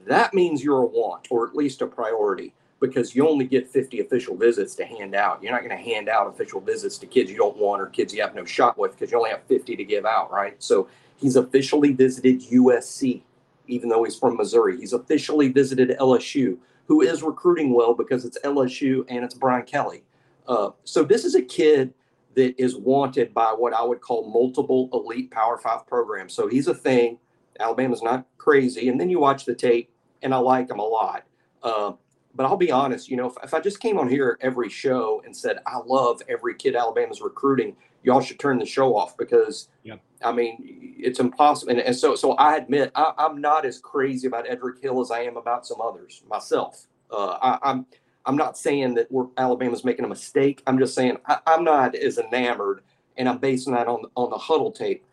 That 0.06 0.34
means 0.34 0.62
you're 0.62 0.82
a 0.82 0.86
want 0.86 1.28
or 1.30 1.48
at 1.48 1.56
least 1.56 1.82
a 1.82 1.88
priority 1.88 2.52
because 2.82 3.16
you 3.16 3.26
only 3.30 3.46
get 3.46 3.70
50 3.70 4.02
official 4.02 4.36
visits 4.36 4.76
to 4.76 4.86
hand 4.86 5.16
out. 5.16 5.42
You're 5.42 5.54
not 5.54 5.64
going 5.64 5.78
to 5.78 5.82
hand 5.82 6.10
out 6.10 6.28
official 6.28 6.60
visits 6.60 6.98
to 6.98 7.06
kids 7.06 7.30
you 7.30 7.38
don't 7.38 7.56
want 7.56 7.82
or 7.82 7.86
kids 7.86 8.14
you 8.14 8.22
have 8.22 8.36
no 8.36 8.44
shot 8.44 8.78
with 8.78 8.94
because 8.94 9.12
you 9.12 9.18
only 9.18 9.30
have 9.30 9.44
50 9.44 9.78
to 9.78 9.84
give 9.86 10.06
out, 10.06 10.30
right? 10.32 10.62
So 10.62 10.90
he's 11.16 11.38
officially 11.38 11.94
visited 11.94 12.42
USC, 12.42 13.22
even 13.68 13.88
though 13.88 14.04
he's 14.04 14.18
from 14.18 14.36
Missouri. 14.36 14.78
He's 14.78 14.94
officially 14.94 15.50
visited 15.50 15.96
LSU, 16.00 16.58
who 16.88 17.02
is 17.02 17.24
recruiting 17.24 17.74
well 17.74 17.94
because 17.94 18.26
it's 18.26 18.40
LSU 18.44 19.06
and 19.08 19.24
it's 19.24 19.36
Brian 19.36 19.66
Kelly. 19.66 20.04
Uh, 20.50 20.72
so 20.84 21.04
this 21.04 21.24
is 21.24 21.36
a 21.36 21.42
kid 21.42 21.94
that 22.36 22.60
is 22.60 22.76
wanted 22.76 23.34
by 23.34 23.52
what 23.52 23.74
I 23.74 23.84
would 23.84 24.02
call 24.02 24.30
multiple 24.30 24.90
elite 24.92 25.30
Power 25.30 25.58
Five 25.58 25.86
programs. 25.88 26.34
So 26.34 26.48
he's 26.48 26.68
a 26.68 26.74
thing. 26.74 27.20
Alabama's 27.60 28.02
not 28.02 28.26
crazy. 28.38 28.90
And 28.90 29.00
then 29.00 29.10
you 29.10 29.20
watch 29.20 29.46
the 29.46 29.54
tape, 29.54 29.92
and 30.24 30.34
I 30.34 30.38
like 30.38 30.70
him 30.70 30.80
a 30.80 30.86
lot. 30.86 31.24
Uh, 31.62 31.94
but 32.34 32.46
I'll 32.46 32.58
be 32.58 32.72
honest, 32.72 33.10
you 33.10 33.18
know, 33.18 33.28
if, 33.28 33.34
if, 33.44 33.54
I 33.54 33.60
just 33.60 33.80
came 33.80 33.98
on 33.98 34.08
here 34.08 34.38
every 34.42 34.70
show 34.70 35.22
and 35.26 35.36
said, 35.36 35.58
I 35.66 35.80
love 35.86 36.22
every 36.30 36.56
kid 36.56 36.76
Alabama's 36.76 37.22
recruiting, 37.22 37.76
y'all 38.04 38.22
should 38.22 38.40
turn 38.40 38.60
the 38.60 38.66
show 38.66 38.96
off 38.96 39.18
because, 39.18 39.68
yep. 39.84 40.00
I 40.24 40.32
mean, 40.32 40.96
it's 40.98 41.20
impossible. 41.20 41.72
And, 41.72 41.82
and 41.82 41.96
so, 41.96 42.16
so 42.16 42.34
I 42.34 42.56
admit 42.56 42.92
I, 42.96 43.14
am 43.18 43.42
not 43.42 43.66
as 43.66 43.80
crazy 43.80 44.28
about 44.28 44.48
Edric 44.48 44.82
Hill 44.82 45.02
as 45.02 45.12
I 45.12 45.22
am 45.22 45.38
about 45.38 45.66
some 45.68 45.82
others 45.82 46.24
myself. 46.30 46.88
Uh, 47.12 47.38
I, 47.42 47.60
I'm, 47.62 47.86
I'm 48.26 48.36
not 48.36 48.58
saying 48.58 48.96
that 48.96 49.12
we're, 49.12 49.28
Alabama's 49.38 49.84
making 49.84 50.06
a 50.06 50.10
mistake. 50.10 50.62
I'm 50.68 50.78
just 50.78 50.94
saying 50.94 51.18
I, 51.26 51.40
I'm 51.48 51.64
not 51.64 51.96
as 51.96 52.18
enamored, 52.18 52.82
and 53.18 53.28
I'm 53.28 53.38
basing 53.38 53.74
that 53.74 53.88
on 53.88 54.04
on 54.16 54.30
the 54.30 54.38
huddle 54.38 54.72
tape 54.72 55.04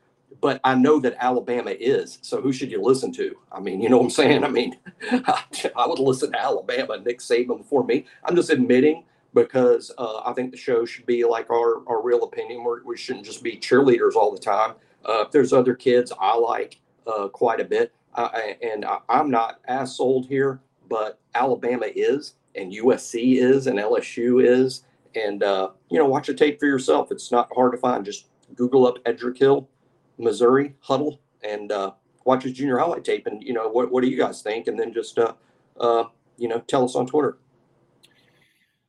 but 0.41 0.61
I 0.65 0.75
know 0.75 0.99
that 1.01 1.17
Alabama 1.19 1.71
is. 1.71 2.19
So 2.23 2.41
who 2.41 2.53
should 2.53 2.71
you 2.71 2.83
listen 2.83 3.13
to? 3.13 3.37
I 3.51 3.61
mean, 3.61 3.81
you 3.81 3.89
know 3.89 3.99
what 3.99 4.05
I'm 4.05 4.11
saying? 4.11 4.45
I 4.45 4.49
mean, 4.49 4.77
I 5.11 5.87
would 5.87 5.99
listen 5.99 6.33
to 6.33 6.41
Alabama, 6.41 6.99
Nick 6.99 7.21
Saban 7.21 7.59
before 7.59 7.85
me. 7.85 8.07
I'm 8.25 8.37
just 8.37 8.51
admitting 8.51 9.05
because 9.35 9.93
uh, 9.99 10.21
I 10.25 10.33
think 10.33 10.51
the 10.51 10.57
show 10.57 10.85
should 10.85 11.07
be 11.07 11.25
like 11.25 11.51
our, 11.51 11.87
our 11.89 12.03
real 12.03 12.25
opinion. 12.25 12.65
We're, 12.65 12.83
we 12.85 12.97
should 12.97 13.17
not 13.17 13.25
just 13.25 13.43
be 13.43 13.57
cheerleaders 13.57 14.15
all 14.15 14.33
the 14.33 14.39
time. 14.39 14.75
Uh, 15.05 15.25
if 15.27 15.31
there's 15.31 15.53
other 15.53 15.75
kids 15.75 16.13
I 16.19 16.37
like 16.37 16.81
uh, 17.07 17.29
quite 17.29 17.61
a 17.61 17.65
bit, 17.65 17.93
and 18.17 18.85
I, 18.85 18.99
I'm 19.09 19.31
not 19.31 19.61
as 19.67 19.97
sold 19.97 20.27
here, 20.27 20.61
but 20.89 21.19
Alabama 21.35 21.87
is, 21.95 22.35
and 22.57 22.73
USC 22.73 23.39
is, 23.39 23.67
and 23.67 23.79
LSU 23.79 24.45
is, 24.45 24.85
and 25.15 25.43
uh, 25.43 25.71
you 25.91 25.99
know 25.99 26.07
watch 26.07 26.27
the 26.27 26.35
tape 26.35 26.59
for 26.59 26.67
yourself. 26.67 27.11
It's 27.11 27.31
not 27.31 27.51
hard 27.55 27.73
to 27.73 27.79
find. 27.79 28.05
Just 28.05 28.27
Google 28.55 28.87
up 28.87 28.97
Edric 29.07 29.39
Hill, 29.39 29.69
Missouri 30.19 30.75
huddle, 30.81 31.21
and 31.43 31.73
uh, 31.73 31.93
watch 32.25 32.43
his 32.45 32.53
junior 32.53 32.79
highlight 32.79 33.05
tape. 33.05 33.27
And 33.27 33.43
you 33.43 33.53
know 33.53 33.69
what 33.69 33.91
what 33.91 34.03
do 34.03 34.09
you 34.09 34.17
guys 34.17 34.43
think? 34.43 34.67
And 34.67 34.79
then 34.79 34.93
just 34.93 35.19
uh, 35.19 35.35
uh, 35.81 36.05
you 36.37 36.49
know 36.49 36.61
tell 36.61 36.85
us 36.85 36.95
on 36.95 37.07
Twitter. 37.07 37.39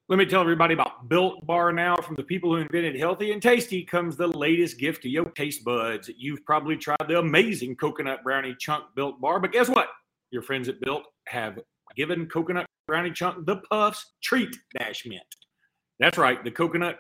Let 0.09 0.19
me 0.19 0.25
tell 0.25 0.39
everybody 0.39 0.73
about 0.73 1.09
Built 1.09 1.45
Bar 1.45 1.73
now. 1.73 1.97
From 1.97 2.15
the 2.15 2.23
people 2.23 2.49
who 2.55 2.61
invented 2.61 2.97
healthy 2.97 3.33
and 3.33 3.41
tasty 3.41 3.83
comes 3.83 4.15
the 4.15 4.27
latest 4.27 4.77
gift 4.77 5.03
to 5.03 5.09
your 5.09 5.25
taste 5.31 5.65
buds. 5.65 6.09
You've 6.17 6.45
probably 6.45 6.77
tried 6.77 6.95
the 7.09 7.19
amazing 7.19 7.75
coconut 7.75 8.23
brownie 8.23 8.55
chunk 8.57 8.85
Built 8.95 9.19
Bar, 9.19 9.41
but 9.41 9.51
guess 9.51 9.67
what? 9.67 9.89
Your 10.31 10.41
friends 10.41 10.69
at 10.69 10.79
Built 10.79 11.03
have 11.25 11.59
given 11.97 12.25
coconut 12.27 12.66
brownie 12.87 13.11
chunk 13.11 13.45
the 13.45 13.57
puffs 13.69 14.13
treat 14.23 14.55
dash 14.77 15.05
mint. 15.05 15.21
That's 15.99 16.17
right, 16.17 16.43
the 16.43 16.51
coconut 16.51 16.97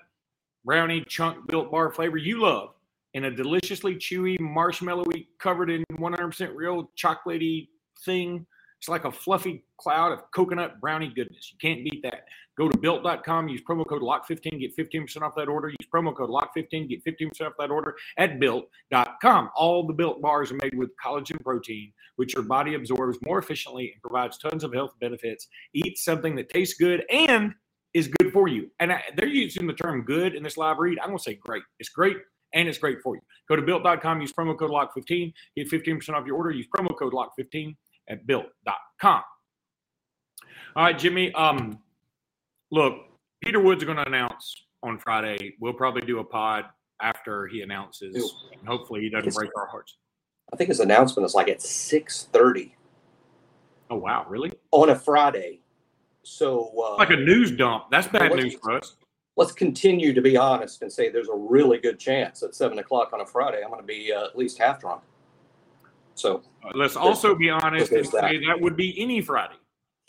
brownie 0.65 1.03
chunk 1.07 1.47
Built 1.47 1.71
Bar 1.71 1.91
flavor 1.91 2.17
you 2.17 2.41
love 2.41 2.73
in 3.13 3.25
a 3.25 3.31
deliciously 3.31 3.95
chewy, 3.95 4.39
marshmallowy, 4.39 5.27
covered 5.39 5.69
in 5.69 5.83
100% 5.93 6.51
real 6.53 6.91
chocolatey 7.01 7.69
thing. 8.05 8.45
It's 8.87 8.89
like 8.89 9.03
a 9.03 9.11
fluffy 9.11 9.65
cloud 9.75 10.13
of 10.13 10.31
coconut 10.31 10.79
brownie 10.79 11.11
goodness. 11.13 11.51
You 11.51 11.57
can't 11.59 11.83
beat 11.83 12.01
that. 12.03 12.23
Go 12.57 12.69
to 12.69 12.77
built.com, 12.77 13.49
use 13.49 13.61
promo 13.61 13.85
code 13.85 14.01
LOCK15, 14.01 14.61
get 14.61 14.77
15% 14.77 15.23
off 15.23 15.35
that 15.35 15.49
order. 15.49 15.67
Use 15.67 15.89
promo 15.93 16.15
code 16.15 16.29
LOCK15, 16.29 16.87
get 16.87 17.03
15% 17.03 17.41
off 17.47 17.53
that 17.59 17.69
order 17.69 17.97
at 18.17 18.39
built.com. 18.39 19.49
All 19.57 19.85
the 19.85 19.91
built 19.91 20.21
bars 20.21 20.53
are 20.53 20.57
made 20.63 20.73
with 20.73 20.91
collagen 21.05 21.43
protein, 21.43 21.91
which 22.15 22.33
your 22.33 22.43
body 22.43 22.75
absorbs 22.75 23.17
more 23.25 23.39
efficiently 23.39 23.91
and 23.91 24.01
provides 24.01 24.37
tons 24.37 24.63
of 24.63 24.73
health 24.73 24.93
benefits. 25.01 25.49
Eat 25.73 25.97
something 25.97 26.37
that 26.37 26.47
tastes 26.47 26.77
good 26.79 27.03
and 27.11 27.53
is 27.93 28.07
good 28.07 28.31
for 28.31 28.47
you. 28.47 28.71
And 28.79 28.93
I, 28.93 29.03
they're 29.17 29.27
using 29.27 29.67
the 29.67 29.73
term 29.73 30.03
good 30.03 30.33
in 30.33 30.43
this 30.43 30.55
live 30.55 30.77
read. 30.77 30.97
I'm 30.99 31.07
going 31.07 31.17
to 31.17 31.23
say 31.25 31.33
great. 31.33 31.63
It's 31.79 31.89
great 31.89 32.15
and 32.53 32.69
it's 32.69 32.77
great 32.77 32.99
for 33.03 33.15
you. 33.15 33.21
Go 33.49 33.57
to 33.57 33.61
built.com, 33.61 34.21
use 34.21 34.31
promo 34.31 34.57
code 34.57 34.71
LOCK15, 34.71 35.33
get 35.57 35.69
15% 35.69 36.09
off 36.11 36.25
your 36.25 36.37
order. 36.37 36.51
Use 36.51 36.67
promo 36.73 36.97
code 36.97 37.11
LOCK15 37.11 37.75
at 38.09 38.25
built.com. 38.27 39.21
All 40.75 40.83
right, 40.83 40.97
Jimmy. 40.97 41.31
Um, 41.33 41.79
look, 42.71 42.97
Peter 43.41 43.59
Wood's 43.59 43.81
is 43.81 43.85
going 43.85 43.97
to 43.97 44.07
announce 44.07 44.67
on 44.83 44.99
Friday. 44.99 45.55
We'll 45.59 45.73
probably 45.73 46.01
do 46.01 46.19
a 46.19 46.23
pod 46.23 46.65
after 47.01 47.47
he 47.47 47.61
announces. 47.61 48.15
And 48.57 48.67
hopefully, 48.67 49.01
he 49.01 49.09
doesn't 49.09 49.33
break 49.33 49.51
our 49.57 49.67
hearts. 49.67 49.97
I 50.53 50.55
think 50.55 50.69
his 50.69 50.79
announcement 50.79 51.25
is 51.25 51.35
like 51.35 51.49
at 51.49 51.61
six 51.61 52.27
thirty. 52.31 52.75
Oh 53.89 53.97
wow, 53.97 54.25
really? 54.29 54.51
On 54.71 54.89
a 54.89 54.95
Friday. 54.95 55.59
So 56.23 56.71
uh, 56.77 56.95
like 56.97 57.09
a 57.09 57.15
news 57.15 57.51
dump. 57.51 57.85
That's 57.91 58.07
bad 58.07 58.33
news 58.33 58.55
for 58.61 58.73
us. 58.73 58.95
Let's 59.35 59.51
continue 59.51 60.13
to 60.13 60.21
be 60.21 60.35
honest 60.35 60.81
and 60.81 60.91
say 60.91 61.09
there's 61.09 61.29
a 61.29 61.35
really 61.35 61.77
good 61.77 61.99
chance 61.99 62.43
at 62.43 62.55
seven 62.55 62.79
o'clock 62.79 63.13
on 63.13 63.21
a 63.21 63.25
Friday 63.25 63.61
I'm 63.63 63.69
going 63.69 63.81
to 63.81 63.87
be 63.87 64.11
uh, 64.11 64.25
at 64.25 64.37
least 64.37 64.57
half 64.57 64.79
drunk. 64.79 65.01
So 66.17 66.43
let's 66.73 66.95
also 66.95 67.35
be 67.35 67.49
honest 67.49 67.91
and 67.91 68.05
that. 68.05 68.11
say 68.11 68.45
that 68.45 68.59
would 68.59 68.75
be 68.75 68.99
any 69.01 69.21
Friday. 69.21 69.55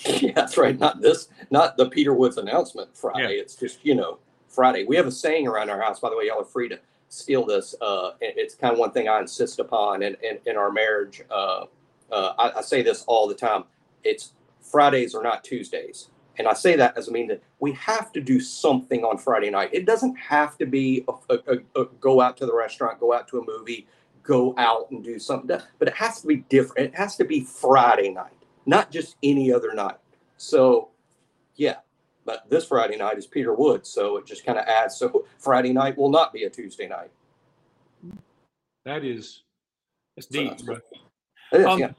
Yeah, 0.07 0.31
that's 0.33 0.57
right. 0.57 0.79
Not 0.79 1.00
this, 1.00 1.29
not 1.50 1.77
the 1.77 1.91
Peter 1.91 2.15
Woods 2.15 2.38
announcement 2.38 2.97
Friday. 2.97 3.35
Yeah. 3.35 3.41
It's 3.41 3.57
just, 3.57 3.85
you 3.85 3.97
know, 3.97 4.19
Friday. 4.49 4.85
We 4.85 4.95
have 4.95 5.09
a 5.09 5.11
saying 5.11 5.49
around 5.49 5.71
our 5.71 5.81
house, 5.81 5.99
by 5.99 6.09
the 6.09 6.17
way, 6.17 6.27
y'all 6.27 6.41
are 6.41 6.45
free 6.45 6.69
to 6.69 6.79
steal 7.09 7.45
this. 7.45 7.75
Uh, 7.81 8.12
it's 8.21 8.55
kind 8.55 8.73
of 8.73 8.79
one 8.79 8.93
thing 8.93 9.09
I 9.09 9.19
insist 9.19 9.59
upon 9.59 10.03
in, 10.03 10.17
in, 10.23 10.38
in 10.47 10.57
our 10.57 10.71
marriage. 10.71 11.23
Uh, 11.31 11.65
uh, 12.12 12.33
I, 12.38 12.59
I, 12.59 12.61
say 12.62 12.83
this 12.83 13.03
all 13.09 13.27
the 13.27 13.35
time. 13.35 13.65
It's 14.05 14.35
Fridays 14.62 15.15
are 15.15 15.23
not 15.23 15.43
Tuesdays. 15.43 16.11
And 16.38 16.47
I 16.47 16.55
say 16.55 16.77
that 16.77 16.97
as 16.97 17.09
I 17.09 17.12
mean 17.12 17.27
that 17.29 17.43
we 17.59 17.73
have 17.73 18.12
to 18.12 18.21
do 18.21 18.38
something 18.41 19.05
on 19.05 19.19
Friday 19.19 19.50
night. 19.50 19.71
It 19.73 19.85
doesn't 19.85 20.15
have 20.17 20.57
to 20.59 20.67
be 20.67 21.05
a, 21.09 21.35
a, 21.35 21.81
a, 21.81 21.85
go 22.00 22.21
out 22.21 22.37
to 22.37 22.47
the 22.47 22.55
restaurant, 22.55 23.00
go 23.00 23.12
out 23.12 23.27
to 23.29 23.41
a 23.41 23.45
movie, 23.45 23.88
go 24.28 24.54
out 24.58 24.90
and 24.90 25.02
do 25.02 25.18
something, 25.18 25.58
but 25.78 25.88
it 25.88 25.94
has 25.94 26.20
to 26.20 26.26
be 26.26 26.37
different. 26.37 26.92
It 26.92 26.97
has 26.97 27.16
to 27.16 27.25
be 27.25 27.40
Friday 27.40 28.11
night 28.11 28.32
not 28.68 28.90
just 28.90 29.16
any 29.23 29.50
other 29.50 29.73
night. 29.73 29.97
So, 30.37 30.90
yeah, 31.56 31.76
but 32.26 32.49
this 32.50 32.66
Friday 32.66 32.97
night 32.97 33.16
is 33.16 33.26
Peter 33.26 33.54
Woods, 33.54 33.88
so 33.88 34.18
it 34.18 34.26
just 34.26 34.44
kind 34.44 34.58
of 34.58 34.66
adds. 34.66 34.97
So 34.97 35.25
Friday 35.38 35.73
night 35.73 35.97
will 35.97 36.11
not 36.11 36.35
be 36.35 36.44
a 36.44 36.50
Tuesday 36.50 36.87
night. 36.87 37.11
That 38.85 39.04
is, 39.04 39.42
that's 40.14 40.26
deep. 40.26 40.61
So 40.61 40.78
that's 41.50 41.64
um, 41.64 41.78
yeah. 41.78 41.92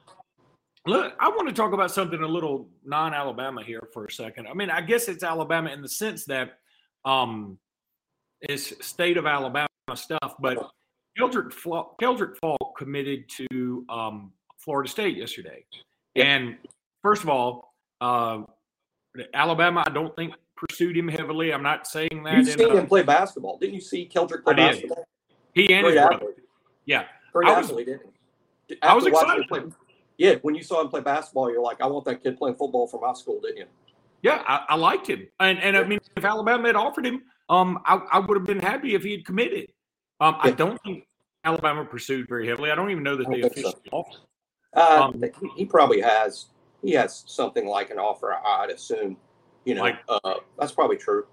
Look, 0.85 1.13
I 1.19 1.27
want 1.29 1.47
to 1.47 1.53
talk 1.53 1.73
about 1.73 1.91
something 1.91 2.21
a 2.21 2.27
little 2.27 2.67
non-Alabama 2.85 3.63
here 3.63 3.89
for 3.91 4.05
a 4.05 4.11
second. 4.11 4.47
I 4.47 4.53
mean, 4.53 4.69
I 4.69 4.81
guess 4.81 5.07
it's 5.07 5.23
Alabama 5.23 5.71
in 5.71 5.81
the 5.81 5.89
sense 5.89 6.25
that 6.25 6.59
um, 7.03 7.57
it's 8.41 8.85
state 8.85 9.17
of 9.17 9.25
Alabama 9.25 9.67
stuff, 9.95 10.35
but 10.39 10.69
Keldric, 11.19 11.53
Keldric 12.01 12.37
Faulk 12.37 12.77
committed 12.77 13.25
to 13.29 13.85
um, 13.89 14.31
Florida 14.57 14.89
State 14.89 15.17
yesterday. 15.17 15.65
And 16.15 16.57
first 17.01 17.23
of 17.23 17.29
all, 17.29 17.73
uh, 18.01 18.43
Alabama, 19.33 19.83
I 19.85 19.89
don't 19.89 20.15
think 20.15 20.33
pursued 20.55 20.97
him 20.97 21.07
heavily. 21.07 21.53
I'm 21.53 21.63
not 21.63 21.87
saying 21.87 22.23
that. 22.25 22.37
You've 22.37 22.47
seen 22.47 22.77
him 22.77 22.87
play 22.87 23.03
basketball. 23.03 23.57
Didn't 23.57 23.75
you 23.75 23.81
see 23.81 24.09
Keldric 24.13 24.43
play 24.43 24.55
basketball? 24.55 25.05
He 25.53 25.73
and 25.73 25.83
Great 25.83 25.97
his 25.97 26.07
brother. 26.07 26.25
Yeah. 26.85 27.05
Great 27.33 27.49
I 27.49 27.57
was, 27.57 27.69
athlete, 27.69 27.85
didn't 27.87 28.01
he? 28.67 28.77
I 28.81 28.93
was 28.93 29.05
excited. 29.05 29.47
Play, 29.47 29.61
yeah, 30.17 30.35
when 30.41 30.55
you 30.55 30.63
saw 30.63 30.81
him 30.81 30.89
play 30.89 31.01
basketball, 31.01 31.51
you're 31.51 31.61
like, 31.61 31.81
I 31.81 31.87
want 31.87 32.05
that 32.05 32.23
kid 32.23 32.37
playing 32.37 32.55
football 32.55 32.87
for 32.87 32.99
my 32.99 33.13
school, 33.13 33.39
didn't 33.41 33.57
you? 33.57 33.65
Yeah, 34.21 34.43
I, 34.47 34.65
I 34.69 34.75
liked 34.75 35.07
him. 35.07 35.27
And, 35.39 35.59
and 35.59 35.77
I 35.77 35.83
mean, 35.85 35.99
if 36.17 36.25
Alabama 36.25 36.67
had 36.67 36.75
offered 36.75 37.05
him, 37.05 37.23
um, 37.49 37.79
I, 37.85 37.95
I 38.11 38.19
would 38.19 38.37
have 38.37 38.45
been 38.45 38.59
happy 38.59 38.95
if 38.95 39.03
he 39.03 39.11
had 39.11 39.25
committed. 39.25 39.71
Um, 40.19 40.35
yeah. 40.35 40.49
I 40.49 40.51
don't 40.51 40.81
think 40.83 41.05
Alabama 41.43 41.85
pursued 41.85 42.27
very 42.27 42.47
heavily. 42.47 42.71
I 42.71 42.75
don't 42.75 42.91
even 42.91 43.03
know 43.03 43.15
that 43.15 43.29
they 43.29 43.41
officially 43.41 43.73
so. 43.73 43.91
offered. 43.91 44.21
Uh, 44.75 45.09
um, 45.13 45.23
he, 45.41 45.49
he, 45.57 45.65
probably 45.65 46.01
has. 46.01 46.47
He 46.83 46.91
has 46.91 47.23
something 47.27 47.65
like 47.65 47.89
an 47.89 47.97
offer. 47.97 48.33
I'd 48.33 48.69
assume. 48.69 49.17
You 49.65 49.75
know, 49.75 49.81
like, 49.81 49.99
uh, 50.07 50.35
that's 50.57 50.71
probably 50.71 50.97
true. 50.97 51.25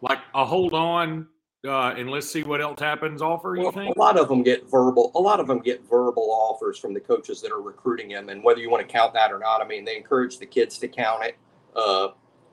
Like 0.00 0.18
a 0.34 0.44
hold 0.44 0.74
on, 0.74 1.26
uh, 1.66 1.94
and 1.96 2.10
let's 2.10 2.30
see 2.30 2.42
what 2.42 2.60
else 2.60 2.80
happens. 2.80 3.20
Offer 3.20 3.56
you 3.56 3.62
well, 3.62 3.72
think? 3.72 3.96
A 3.96 3.98
lot 3.98 4.18
of 4.18 4.28
them 4.28 4.42
get 4.42 4.68
verbal. 4.70 5.10
A 5.14 5.20
lot 5.20 5.40
of 5.40 5.46
them 5.46 5.60
get 5.60 5.82
verbal 5.88 6.30
offers 6.30 6.78
from 6.78 6.94
the 6.94 7.00
coaches 7.00 7.40
that 7.42 7.50
are 7.50 7.60
recruiting 7.60 8.10
him, 8.10 8.28
and 8.28 8.42
whether 8.42 8.60
you 8.60 8.70
want 8.70 8.86
to 8.86 8.92
count 8.92 9.12
that 9.14 9.32
or 9.32 9.38
not, 9.38 9.60
I 9.60 9.66
mean, 9.66 9.84
they 9.84 9.96
encourage 9.96 10.38
the 10.38 10.46
kids 10.46 10.78
to 10.78 10.88
count 10.88 11.24
it. 11.24 11.36
Uh, 11.74 12.08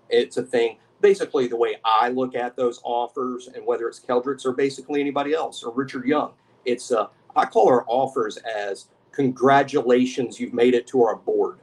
it's 0.10 0.38
a 0.38 0.44
thing. 0.44 0.78
Basically, 1.02 1.48
the 1.48 1.58
way 1.58 1.76
I 1.84 2.10
look 2.10 2.36
at 2.36 2.56
those 2.56 2.80
offers, 2.84 3.48
and 3.48 3.66
whether 3.66 3.88
it's 3.88 4.00
Keldric's 4.00 4.46
or 4.46 4.54
basically 4.54 5.02
anybody 5.02 5.34
else 5.34 5.62
or 5.64 5.72
Richard 5.74 6.06
Young, 6.06 6.34
it's 6.66 6.92
uh, 6.92 7.08
I 7.36 7.46
call 7.46 7.68
our 7.68 7.86
offers 7.88 8.38
as 8.38 8.88
congratulations, 9.16 10.40
you've 10.40 10.54
made 10.54 10.74
it 10.74 10.86
to 10.88 11.04
our 11.04 11.16
board. 11.16 11.60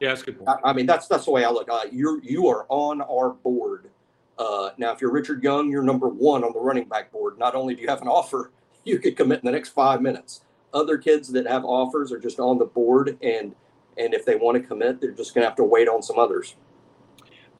Yeah, 0.00 0.08
that's 0.08 0.22
good. 0.22 0.42
I, 0.46 0.56
I, 0.64 0.72
mean, 0.72 0.86
that's 0.86 1.06
that's 1.06 1.26
the 1.26 1.30
way 1.30 1.44
I 1.44 1.50
look. 1.50 1.68
Uh, 1.70 1.82
you're 1.90 2.22
you 2.22 2.48
are 2.48 2.66
on 2.68 3.00
our 3.02 3.30
board. 3.30 3.88
Uh, 4.36 4.70
now, 4.76 4.92
if 4.92 5.00
you're 5.00 5.12
Richard 5.12 5.42
Young, 5.42 5.70
you're 5.70 5.82
number 5.82 6.08
one 6.08 6.42
on 6.42 6.52
the 6.52 6.58
running 6.58 6.88
back 6.88 7.12
board. 7.12 7.38
Not 7.38 7.54
only 7.54 7.76
do 7.76 7.82
you 7.82 7.88
have 7.88 8.02
an 8.02 8.08
offer, 8.08 8.50
you 8.84 8.98
could 8.98 9.16
commit 9.16 9.40
in 9.40 9.46
the 9.46 9.52
next 9.52 9.70
five 9.70 10.02
minutes. 10.02 10.42
Other 10.74 10.98
kids 10.98 11.28
that 11.32 11.46
have 11.46 11.64
offers 11.64 12.10
are 12.10 12.18
just 12.18 12.40
on 12.40 12.58
the 12.58 12.64
board, 12.64 13.16
and 13.22 13.54
and 13.96 14.14
if 14.14 14.24
they 14.24 14.34
want 14.34 14.60
to 14.60 14.66
commit, 14.66 15.00
they're 15.00 15.12
just 15.12 15.34
going 15.34 15.42
to 15.42 15.48
have 15.48 15.56
to 15.56 15.64
wait 15.64 15.88
on 15.88 16.02
some 16.02 16.18
others. 16.18 16.56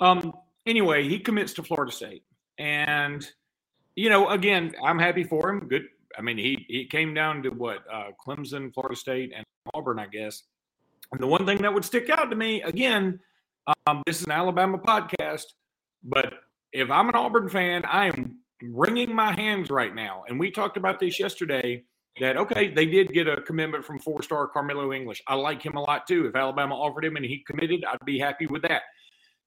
Um. 0.00 0.34
Anyway, 0.64 1.08
he 1.08 1.18
commits 1.18 1.52
to 1.54 1.62
Florida 1.62 1.90
State, 1.90 2.22
and 2.56 3.28
you 3.96 4.08
know, 4.08 4.30
again, 4.30 4.72
I'm 4.82 4.98
happy 4.98 5.24
for 5.24 5.50
him. 5.50 5.66
Good 5.68 5.86
I 6.18 6.22
mean, 6.22 6.38
he 6.38 6.64
he 6.68 6.86
came 6.86 7.14
down 7.14 7.42
to 7.42 7.50
what 7.50 7.84
uh, 7.92 8.10
Clemson, 8.24 8.72
Florida 8.72 8.96
State, 8.96 9.32
and 9.34 9.44
Auburn, 9.74 9.98
I 9.98 10.06
guess. 10.06 10.42
And 11.12 11.20
the 11.20 11.26
one 11.26 11.44
thing 11.46 11.58
that 11.58 11.72
would 11.72 11.84
stick 11.84 12.08
out 12.10 12.30
to 12.30 12.36
me 12.36 12.62
again, 12.62 13.20
um, 13.86 14.02
this 14.06 14.20
is 14.20 14.26
an 14.26 14.32
Alabama 14.32 14.78
podcast, 14.78 15.44
but 16.02 16.34
if 16.72 16.90
I'm 16.90 17.08
an 17.08 17.14
Auburn 17.14 17.48
fan, 17.48 17.84
I 17.84 18.06
am 18.06 18.38
wringing 18.62 19.14
my 19.14 19.32
hands 19.32 19.70
right 19.70 19.94
now. 19.94 20.24
And 20.28 20.38
we 20.38 20.50
talked 20.50 20.76
about 20.76 21.00
this 21.00 21.20
yesterday. 21.20 21.84
That 22.20 22.36
okay, 22.36 22.68
they 22.68 22.84
did 22.84 23.08
get 23.14 23.26
a 23.26 23.40
commitment 23.40 23.86
from 23.86 23.98
four-star 23.98 24.48
Carmelo 24.48 24.92
English. 24.92 25.22
I 25.26 25.34
like 25.34 25.62
him 25.62 25.76
a 25.76 25.80
lot 25.80 26.06
too. 26.06 26.26
If 26.26 26.36
Alabama 26.36 26.74
offered 26.74 27.06
him 27.06 27.16
and 27.16 27.24
he 27.24 27.42
committed, 27.46 27.86
I'd 27.86 28.04
be 28.04 28.18
happy 28.18 28.46
with 28.46 28.60
that. 28.62 28.82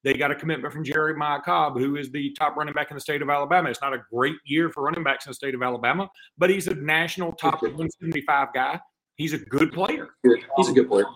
They 0.05 0.13
got 0.13 0.29
a 0.29 0.35
commitment 0.35 0.71
from 0.71 0.83
Jeremiah 0.83 1.41
Cobb, 1.41 1.79
who 1.79 1.95
is 1.95 2.11
the 2.11 2.31
top 2.33 2.55
running 2.55 2.75
back 2.75 2.91
in 2.91 2.95
the 2.95 3.01
state 3.01 3.23
of 3.23 3.29
Alabama. 3.31 3.71
It's 3.71 3.81
not 3.81 3.91
a 3.91 4.03
great 4.13 4.35
year 4.45 4.69
for 4.69 4.83
running 4.83 5.03
backs 5.03 5.25
in 5.25 5.31
the 5.31 5.33
state 5.33 5.55
of 5.55 5.63
Alabama, 5.63 6.07
but 6.37 6.51
he's 6.51 6.67
a 6.67 6.75
national 6.75 7.31
top 7.33 7.63
175 7.63 8.53
guy. 8.53 8.79
He's 9.15 9.33
a 9.33 9.39
good 9.39 9.73
player. 9.73 10.09
He's 10.57 10.69
a 10.69 10.73
good 10.73 10.87
player. 10.87 11.07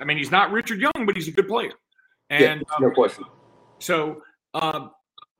I 0.00 0.04
mean, 0.04 0.16
he's 0.16 0.30
not 0.30 0.52
Richard 0.52 0.80
Young, 0.80 1.04
but 1.04 1.16
he's 1.16 1.26
a 1.26 1.32
good 1.32 1.48
player. 1.48 1.72
And 2.30 2.60
yeah, 2.60 2.76
no 2.78 2.86
um, 2.86 2.94
question. 2.94 3.24
So 3.80 4.22
um, 4.54 4.92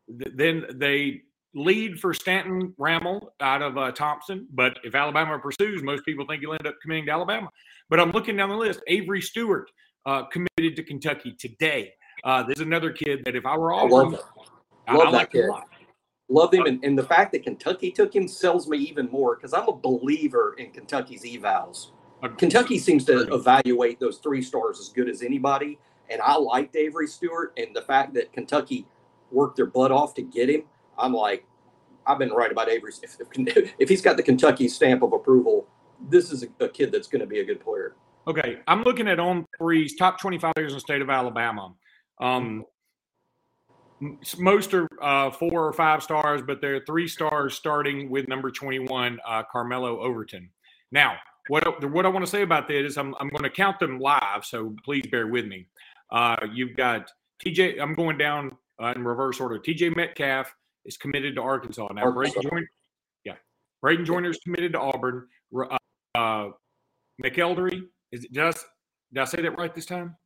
th- 0.09 0.35
then 0.35 0.65
they 0.75 1.23
lead 1.55 2.01
for 2.01 2.13
Stanton 2.13 2.75
Ramil 2.77 3.29
out 3.39 3.63
of 3.63 3.79
uh, 3.79 3.93
Thompson. 3.93 4.49
But 4.53 4.79
if 4.83 4.97
Alabama 4.97 5.39
pursues, 5.39 5.85
most 5.85 6.05
people 6.05 6.27
think 6.27 6.41
he'll 6.41 6.55
end 6.55 6.67
up 6.67 6.75
committing 6.83 7.07
to 7.07 7.13
Alabama. 7.13 7.51
But 7.89 8.01
I'm 8.01 8.11
looking 8.11 8.37
down 8.37 8.49
the 8.49 8.57
list. 8.57 8.81
Avery 8.89 9.23
Stewart 9.23 9.71
uh, 10.07 10.25
committed 10.25 10.75
to 10.75 10.83
Kentucky 10.83 11.37
today. 11.39 11.93
Uh, 12.25 12.43
there's 12.43 12.61
another 12.61 12.91
kid 12.91 13.23
that 13.27 13.37
if 13.37 13.45
I 13.45 13.57
were 13.57 13.71
all 13.71 13.87
I 13.87 13.89
love, 13.89 14.21
I, 14.89 14.97
love 14.97 15.09
I 15.09 15.11
like 15.11 15.31
that 15.31 15.39
kid. 15.39 15.51
Love 16.31 16.55
him, 16.55 16.65
and, 16.65 16.83
and 16.83 16.99
the 16.99 17.03
fact 17.03 17.33
that 17.33 17.43
Kentucky 17.43 17.91
took 17.91 18.17
him 18.17 18.27
sells 18.27 18.67
me 18.67 18.79
even 18.79 19.11
more 19.11 19.37
because 19.37 19.53
I'm 19.53 19.69
a 19.69 19.77
believer 19.77 20.55
in 20.59 20.71
Kentucky's 20.71 21.23
evals. 21.23 21.89
Kentucky 22.39 22.79
seems 22.79 23.05
to 23.05 23.31
evaluate 23.35 24.01
those 24.01 24.17
three 24.17 24.41
stars 24.41 24.81
as 24.81 24.89
good 24.89 25.11
as 25.11 25.21
anybody, 25.21 25.79
and 26.09 26.23
I 26.23 26.37
liked 26.37 26.75
Avery 26.77 27.07
Stewart, 27.07 27.53
and 27.59 27.77
the 27.77 27.83
fact 27.83 28.15
that 28.15 28.33
Kentucky 28.33 28.87
worked 29.31 29.57
their 29.57 29.67
butt 29.67 29.93
off 29.93 30.15
to 30.15 30.23
get 30.23 30.49
him, 30.49 30.63
I'm 30.97 31.13
like, 31.13 31.45
I've 32.07 32.19
been 32.19 32.31
right 32.31 32.51
about 32.51 32.71
Avery. 32.71 32.93
If, 33.03 33.17
if, 33.21 33.73
if 33.79 33.89
he's 33.91 34.01
got 34.01 34.17
the 34.17 34.23
Kentucky 34.23 34.69
stamp 34.69 35.03
of 35.03 35.13
approval, 35.13 35.67
this 36.09 36.33
is 36.33 36.43
a, 36.43 36.65
a 36.65 36.69
kid 36.71 36.91
that's 36.91 37.09
going 37.09 37.21
to 37.21 37.27
be 37.27 37.41
a 37.41 37.45
good 37.45 37.61
player. 37.61 37.97
Okay, 38.27 38.61
I'm 38.67 38.83
looking 38.83 39.09
at 39.09 39.21
on 39.21 39.45
threes 39.59 39.95
top 39.97 40.19
25 40.19 40.55
players 40.55 40.73
in 40.73 40.77
the 40.77 40.81
state 40.81 41.03
of 41.03 41.11
Alabama. 41.11 41.75
Um, 42.21 42.65
most 44.39 44.75
are 44.75 44.89
uh, 45.01 45.31
four 45.31 45.67
or 45.67 45.73
five 45.73 46.03
stars, 46.03 46.43
but 46.47 46.61
they're 46.61 46.85
three 46.85 47.09
stars 47.09 47.55
starting 47.55 48.11
with 48.11 48.29
number 48.29 48.51
21, 48.51 49.19
uh, 49.27 49.43
Carmelo 49.51 50.01
Overton. 50.01 50.51
Now, 50.93 51.17
what, 51.49 51.91
what 51.91 52.07
I 52.07 52.09
want 52.09 52.25
to 52.25 52.31
say 52.31 52.43
about 52.43 52.69
that 52.69 52.85
is 52.85 52.97
I'm, 52.97 53.15
I'm 53.21 53.29
going 53.29 53.45
to 53.45 53.51
count 53.51 53.79
them 53.79 53.99
live, 53.99 54.45
so 54.45 54.75
please 54.85 55.07
bear 55.11 55.27
with 55.27 55.47
me. 55.47 55.67
Uh, 56.11 56.37
you've 56.53 56.77
got 56.77 57.11
TJ, 57.45 57.81
I'm 57.81 57.95
going 57.95 58.19
down 58.19 58.57
uh, 58.83 58.93
in 58.95 59.05
reverse 59.05 59.41
order. 59.41 59.59
TJ 59.59 59.97
Metcalf 59.97 60.55
is 60.85 60.97
committed 60.97 61.35
to 61.37 61.43
Arkansas. 61.43 61.89
Now, 61.93 62.11
Braden 62.11 62.43
Joyner, 62.43 62.71
yeah, 63.25 63.35
Braden 63.83 64.05
Joyner 64.05 64.31
is 64.31 64.39
committed 64.39 64.73
to 64.73 64.81
Auburn. 64.81 65.27
Uh, 65.57 65.77
uh, 66.15 66.51
McElderry, 67.23 67.83
is 68.13 68.25
it, 68.25 68.33
did, 68.33 68.43
I, 68.43 68.53
did 69.13 69.21
I 69.21 69.25
say 69.25 69.43
that 69.43 69.59
right 69.59 69.75
this 69.75 69.87
time? 69.87 70.17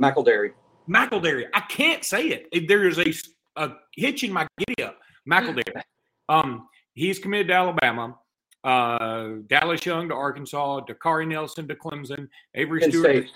McElderry. 0.00 0.52
McElderry. 0.88 1.46
I 1.54 1.60
can't 1.60 2.04
say 2.04 2.28
it. 2.28 2.68
There 2.68 2.88
is 2.88 2.98
a, 2.98 3.12
a 3.56 3.74
hitch 3.94 4.24
in 4.24 4.32
my 4.32 4.46
giddy 4.58 4.82
up. 4.82 4.98
McElderry. 5.30 5.82
Um, 6.28 6.68
he's 6.94 7.18
committed 7.18 7.48
to 7.48 7.54
Alabama. 7.54 8.16
Uh, 8.64 9.28
Dallas 9.48 9.84
Young 9.84 10.08
to 10.08 10.14
Arkansas. 10.14 10.80
Dakari 10.88 11.26
Nelson 11.26 11.66
to 11.68 11.74
Clemson. 11.74 12.28
Avery 12.54 12.80
Penn 12.80 12.90
Stewart. 12.90 13.28
State. 13.28 13.30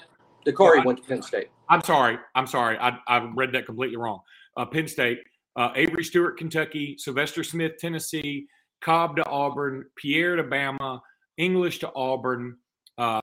Dakari 0.46 0.84
went 0.84 1.02
to 1.02 1.08
Penn 1.08 1.22
State. 1.22 1.48
I'm 1.68 1.82
sorry. 1.82 2.18
I'm 2.34 2.46
sorry. 2.46 2.78
I, 2.78 2.98
I 3.08 3.30
read 3.34 3.52
that 3.52 3.66
completely 3.66 3.96
wrong. 3.96 4.20
Uh, 4.56 4.66
Penn 4.66 4.88
State. 4.88 5.18
Uh, 5.56 5.70
Avery 5.74 6.04
Stewart, 6.04 6.38
Kentucky. 6.38 6.96
Sylvester 6.98 7.42
Smith, 7.42 7.72
Tennessee. 7.78 8.46
Cobb 8.80 9.16
to 9.16 9.26
Auburn. 9.26 9.84
Pierre 9.96 10.36
to 10.36 10.44
Bama. 10.44 11.00
English 11.38 11.78
to 11.80 11.92
Auburn. 11.94 12.56
Uh, 12.98 13.22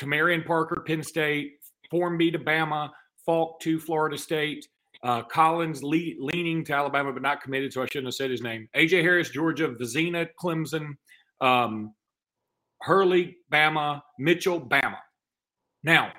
Tamarian 0.00 0.44
Parker, 0.46 0.82
Penn 0.86 1.02
State. 1.02 1.52
Formby 1.90 2.30
to 2.30 2.38
Bama. 2.38 2.90
Faulk 3.26 3.60
to 3.60 3.78
Florida 3.78 4.16
State. 4.16 4.68
Uh, 5.02 5.22
Collins 5.22 5.82
le- 5.82 6.16
leaning 6.18 6.64
to 6.64 6.72
Alabama, 6.72 7.12
but 7.12 7.22
not 7.22 7.42
committed, 7.42 7.72
so 7.72 7.82
I 7.82 7.86
shouldn't 7.86 8.06
have 8.06 8.14
said 8.14 8.30
his 8.30 8.42
name. 8.42 8.68
AJ 8.74 9.02
Harris, 9.02 9.28
Georgia. 9.28 9.68
Vizzina, 9.68 10.28
Clemson. 10.40 10.96
Um, 11.40 11.94
Hurley, 12.80 13.36
Bama. 13.52 14.00
Mitchell, 14.18 14.60
Bama. 14.60 14.98
Now, 15.82 16.12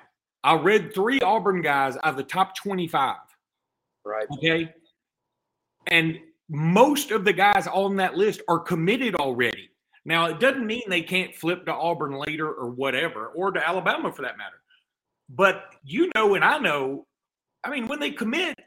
I 0.44 0.54
read 0.54 0.94
three 0.94 1.20
Auburn 1.20 1.60
guys 1.60 1.96
out 1.96 2.04
of 2.04 2.16
the 2.16 2.22
top 2.22 2.56
25. 2.56 3.16
Right. 4.04 4.26
Okay. 4.32 4.72
And 5.88 6.18
most 6.48 7.10
of 7.10 7.24
the 7.24 7.32
guys 7.32 7.66
on 7.66 7.96
that 7.96 8.16
list 8.16 8.42
are 8.48 8.58
committed 8.58 9.14
already. 9.16 9.70
Now, 10.04 10.26
it 10.26 10.40
doesn't 10.40 10.66
mean 10.66 10.82
they 10.88 11.02
can't 11.02 11.34
flip 11.34 11.66
to 11.66 11.74
Auburn 11.74 12.12
later 12.12 12.50
or 12.50 12.70
whatever, 12.70 13.26
or 13.28 13.50
to 13.50 13.68
Alabama 13.68 14.10
for 14.10 14.22
that 14.22 14.38
matter. 14.38 14.57
But 15.28 15.74
you 15.84 16.10
know, 16.14 16.34
and 16.34 16.44
I 16.44 16.58
know, 16.58 17.06
I 17.64 17.70
mean, 17.70 17.86
when 17.86 18.00
they 18.00 18.10
commit, 18.10 18.58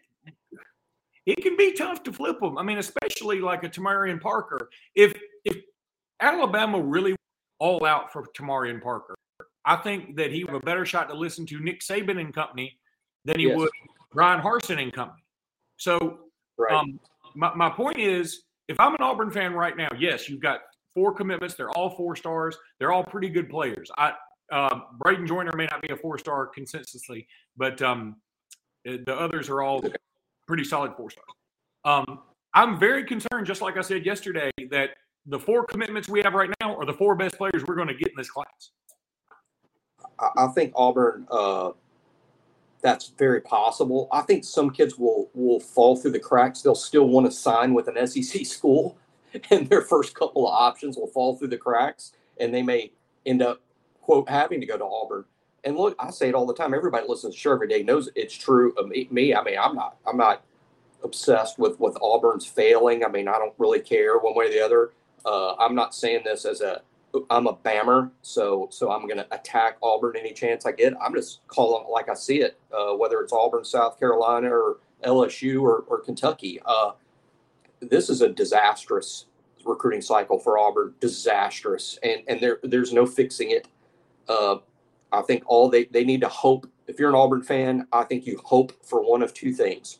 it 1.26 1.42
can 1.42 1.56
be 1.58 1.74
tough 1.74 2.04
to 2.04 2.14
flip 2.14 2.40
them. 2.40 2.58
I 2.58 2.64
mean, 2.64 2.78
especially 2.78 3.40
like 3.42 3.64
a 3.64 3.70
Tamarian 3.70 4.20
Parker. 4.22 4.70
If 4.96 5.20
if 5.46 5.58
Alabama 6.20 6.80
really 6.80 7.16
all 7.60 7.86
out 7.86 8.12
for 8.12 8.26
Tamarian 8.38 8.82
Parker, 8.82 9.16
I 9.66 9.76
think 9.78 10.16
that 10.18 10.32
he 10.32 10.44
would 10.44 10.54
have 10.54 10.62
a 10.62 10.66
better 10.66 10.86
shot 10.86 11.10
to 11.10 11.16
listen 11.16 11.46
to 11.48 11.60
Nick 11.60 11.82
Saban 11.82 12.20
and 12.20 12.34
company 12.34 12.78
than 13.26 13.40
he 13.40 13.48
Yes. 13.48 13.58
would 13.58 13.70
Bryan 14.12 14.42
Harsin 14.42 14.82
and 14.82 14.92
company. 14.92 15.24
So 15.78 16.20
Right. 16.58 16.74
um, 16.74 17.00
my, 17.36 17.54
my 17.56 17.70
point 17.70 17.98
is, 17.98 18.44
if 18.68 18.80
I'm 18.80 18.94
an 18.94 19.02
Auburn 19.02 19.32
fan 19.32 19.54
right 19.54 19.76
now, 19.76 19.90
yes, 19.98 20.30
you've 20.30 20.42
got 20.42 20.62
four 20.94 21.14
commitments. 21.14 21.56
They're 21.56 21.72
all 21.72 21.96
four 21.96 22.16
stars. 22.16 22.58
They're 22.80 22.92
all 22.92 23.04
pretty 23.04 23.30
good 23.30 23.50
players. 23.50 23.90
I 23.98 24.14
uh, 24.52 24.82
Braden 25.00 25.26
Joyner 25.26 25.54
may 25.56 25.66
not 25.66 25.82
be 25.82 25.94
a 25.94 25.96
four 25.96 26.18
star 26.18 26.50
consensusly, 26.56 27.26
but 27.58 27.82
um, 27.82 28.18
uh, 28.88 28.98
the 29.06 29.16
others 29.16 29.50
are 29.50 29.62
all 29.62 29.84
pretty 30.48 30.64
solid 30.64 30.94
four 30.96 31.10
stars. 31.10 31.28
Um, 31.86 32.20
I'm 32.54 32.78
very 32.80 33.06
concerned, 33.06 33.48
just 33.48 33.62
like 33.62 33.78
I 33.78 33.82
said 33.82 34.06
yesterday, 34.06 34.52
that 34.70 34.92
the 35.26 35.40
four 35.40 35.66
commitments 35.66 36.10
we 36.10 36.22
have 36.22 36.34
right 36.34 36.50
now 36.60 36.76
are 36.76 36.86
the 36.86 36.94
four 36.94 37.16
best 37.16 37.38
players 37.38 37.64
we're 37.66 37.76
going 37.76 37.88
to 37.88 37.94
get 37.94 38.10
in 38.10 38.16
this 38.18 38.30
class. 38.30 38.72
I, 40.20 40.46
I 40.46 40.48
think 40.48 40.74
Auburn. 40.76 41.28
Uh, 41.32 41.72
that's 42.82 43.10
very 43.10 43.42
possible. 43.42 44.08
I 44.12 44.22
think 44.22 44.44
some 44.44 44.72
kids 44.72 44.98
will 44.98 45.30
will 45.34 45.60
fall 45.60 45.96
through 45.96 46.12
the 46.12 46.20
cracks. 46.20 46.62
They'll 46.62 46.74
still 46.74 47.08
want 47.08 47.28
to 47.28 47.32
sign 47.32 47.76
with 47.76 47.88
an 47.88 48.08
SEC 48.08 48.46
school, 48.46 48.98
and 49.52 49.70
their 49.70 49.84
first 49.84 50.16
couple 50.16 50.48
of 50.48 50.54
options 50.54 50.98
will 50.98 51.08
fall 51.08 51.38
through 51.38 51.50
the 51.50 51.58
cracks, 51.58 52.14
and 52.40 52.54
they 52.54 52.64
may 52.64 52.92
end 53.26 53.42
up 53.42 53.62
quote 54.02 54.30
having 54.30 54.60
to 54.60 54.66
go 54.66 54.78
to 54.78 54.86
Auburn. 54.86 55.26
And 55.64 55.78
look, 55.78 55.96
I 56.00 56.10
say 56.10 56.30
it 56.30 56.36
all 56.36 56.48
the 56.48 56.56
time. 56.56 56.74
Everybody 56.74 57.08
listens 57.08 57.36
to 57.36 57.40
show 57.40 57.54
every 57.54 57.68
day 57.68 57.84
knows 57.84 58.10
it's 58.16 58.36
true. 58.36 58.74
me, 58.88 59.08
me, 59.12 59.36
I 59.36 59.44
mean, 59.44 59.58
I'm 59.62 59.76
not. 59.76 59.98
I'm 60.08 60.18
not 60.18 60.44
obsessed 61.04 61.60
with 61.60 61.80
with 61.80 61.98
Auburn's 62.02 62.46
failing. 62.46 63.04
I 63.06 63.10
mean, 63.10 63.28
I 63.28 63.34
don't 63.34 63.54
really 63.58 63.80
care 63.80 64.18
one 64.18 64.36
way 64.36 64.46
or 64.48 64.50
the 64.50 64.64
other. 64.64 64.92
Uh, 65.26 65.56
I'm 65.56 65.76
not 65.76 65.94
saying 65.94 66.22
this 66.26 66.46
as 66.46 66.62
a 66.62 66.82
I'm 67.30 67.48
a 67.48 67.54
bammer, 67.54 68.12
so 68.22 68.70
so 68.72 68.92
I'm 68.92 69.06
going 69.06 69.18
to 69.18 69.28
attack 69.34 69.78
Auburn 69.84 70.16
any 70.18 70.34
chance 70.34 70.66
I 70.66 70.72
get. 70.72 70.94
I'm 71.02 71.14
just 71.14 71.46
calling 71.48 71.88
like 71.92 72.10
I 72.10 72.14
see 72.14 72.42
it, 72.42 72.58
uh, 72.72 72.94
whether 72.96 73.20
it's 73.22 73.34
Auburn, 73.34 73.66
South 73.66 74.00
Carolina, 74.00 74.50
or 74.50 74.78
LSU 75.04 75.62
or, 75.62 75.84
or 75.88 76.00
Kentucky. 76.00 76.60
Uh, 76.66 76.92
this 77.82 78.10
is 78.10 78.22
a 78.22 78.30
disastrous 78.30 79.26
recruiting 79.66 80.02
cycle 80.02 80.40
for 80.40 80.58
Auburn, 80.58 80.94
disastrous, 81.00 82.00
and 82.04 82.22
and 82.28 82.40
there 82.40 82.60
there's 82.64 82.94
no 82.94 83.06
fixing 83.06 83.52
it. 83.52 83.68
Uh, 84.32 84.58
I 85.12 85.22
think 85.22 85.44
all 85.46 85.70
they 85.70 85.86
they 85.86 86.06
need 86.06 86.22
to 86.22 86.30
hope. 86.30 86.68
If 86.88 87.00
you're 87.00 87.10
an 87.10 87.16
Auburn 87.16 87.44
fan, 87.44 87.88
I 87.92 88.04
think 88.04 88.26
you 88.26 88.40
hope 88.44 88.72
for 88.84 89.02
one 89.02 89.22
of 89.22 89.34
two 89.34 89.52
things: 89.54 90.00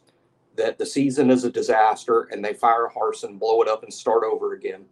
that 0.56 0.78
the 0.78 0.86
season 0.86 1.30
is 1.30 1.44
a 1.44 1.52
disaster 1.52 2.30
and 2.32 2.44
they 2.44 2.54
fire 2.54 2.90
Harsin, 2.96 3.38
blow 3.40 3.62
it 3.62 3.68
up, 3.68 3.84
and 3.84 3.94
start 3.94 4.24
over 4.24 4.54
again, 4.54 4.86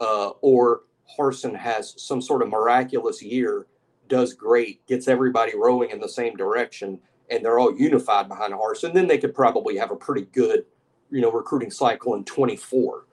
uh, 0.00 0.30
or 0.40 0.82
Harsin 1.16 1.56
has 1.56 1.94
some 1.96 2.20
sort 2.20 2.42
of 2.42 2.48
miraculous 2.48 3.22
year, 3.22 3.66
does 4.08 4.34
great, 4.34 4.84
gets 4.86 5.08
everybody 5.08 5.52
rowing 5.56 5.90
in 5.90 6.00
the 6.00 6.08
same 6.08 6.36
direction, 6.36 6.98
and 7.30 7.44
they're 7.44 7.58
all 7.58 7.76
unified 7.76 8.28
behind 8.28 8.52
Harsin, 8.52 8.92
then 8.92 9.06
they 9.06 9.18
could 9.18 9.34
probably 9.34 9.76
have 9.76 9.90
a 9.90 9.96
pretty 9.96 10.26
good, 10.32 10.64
you 11.10 11.20
know, 11.20 11.30
recruiting 11.30 11.70
cycle 11.70 12.14
in 12.14 12.24
24. 12.24 13.04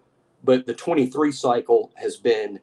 But 0.43 0.65
the 0.65 0.73
23 0.73 1.31
cycle 1.31 1.91
has 1.95 2.17
been 2.17 2.59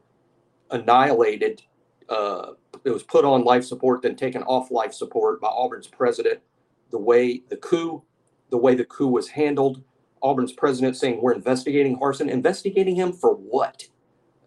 annihilated. 0.71 1.63
Uh, 2.09 2.53
it 2.85 2.91
was 2.91 3.03
put 3.03 3.25
on 3.25 3.45
life 3.45 3.65
support, 3.65 4.03
then 4.03 4.17
taken 4.17 4.43
off 4.45 4.71
life 4.71 4.93
support 4.93 5.41
by 5.41 5.49
Auburn's 5.49 5.87
president. 5.87 6.41
The 6.91 6.99
way 6.99 7.43
the 7.49 7.57
coup, 7.57 8.03
the 8.51 8.59
way 8.59 8.75
the 8.75 8.85
coup 8.85 9.09
was 9.09 9.29
handled, 9.29 9.83
Auburn's 10.23 10.53
president 10.53 10.97
saying 10.97 11.21
we're 11.21 11.33
investigating 11.33 11.99
Harsin, 11.99 12.29
investigating 12.29 12.95
him 12.97 13.13
for 13.13 13.35
what? 13.35 13.87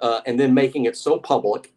uh, 0.01 0.21
and 0.25 0.39
then 0.39 0.53
making 0.53 0.85
it 0.85 0.97
so 0.97 1.17
public. 1.17 1.73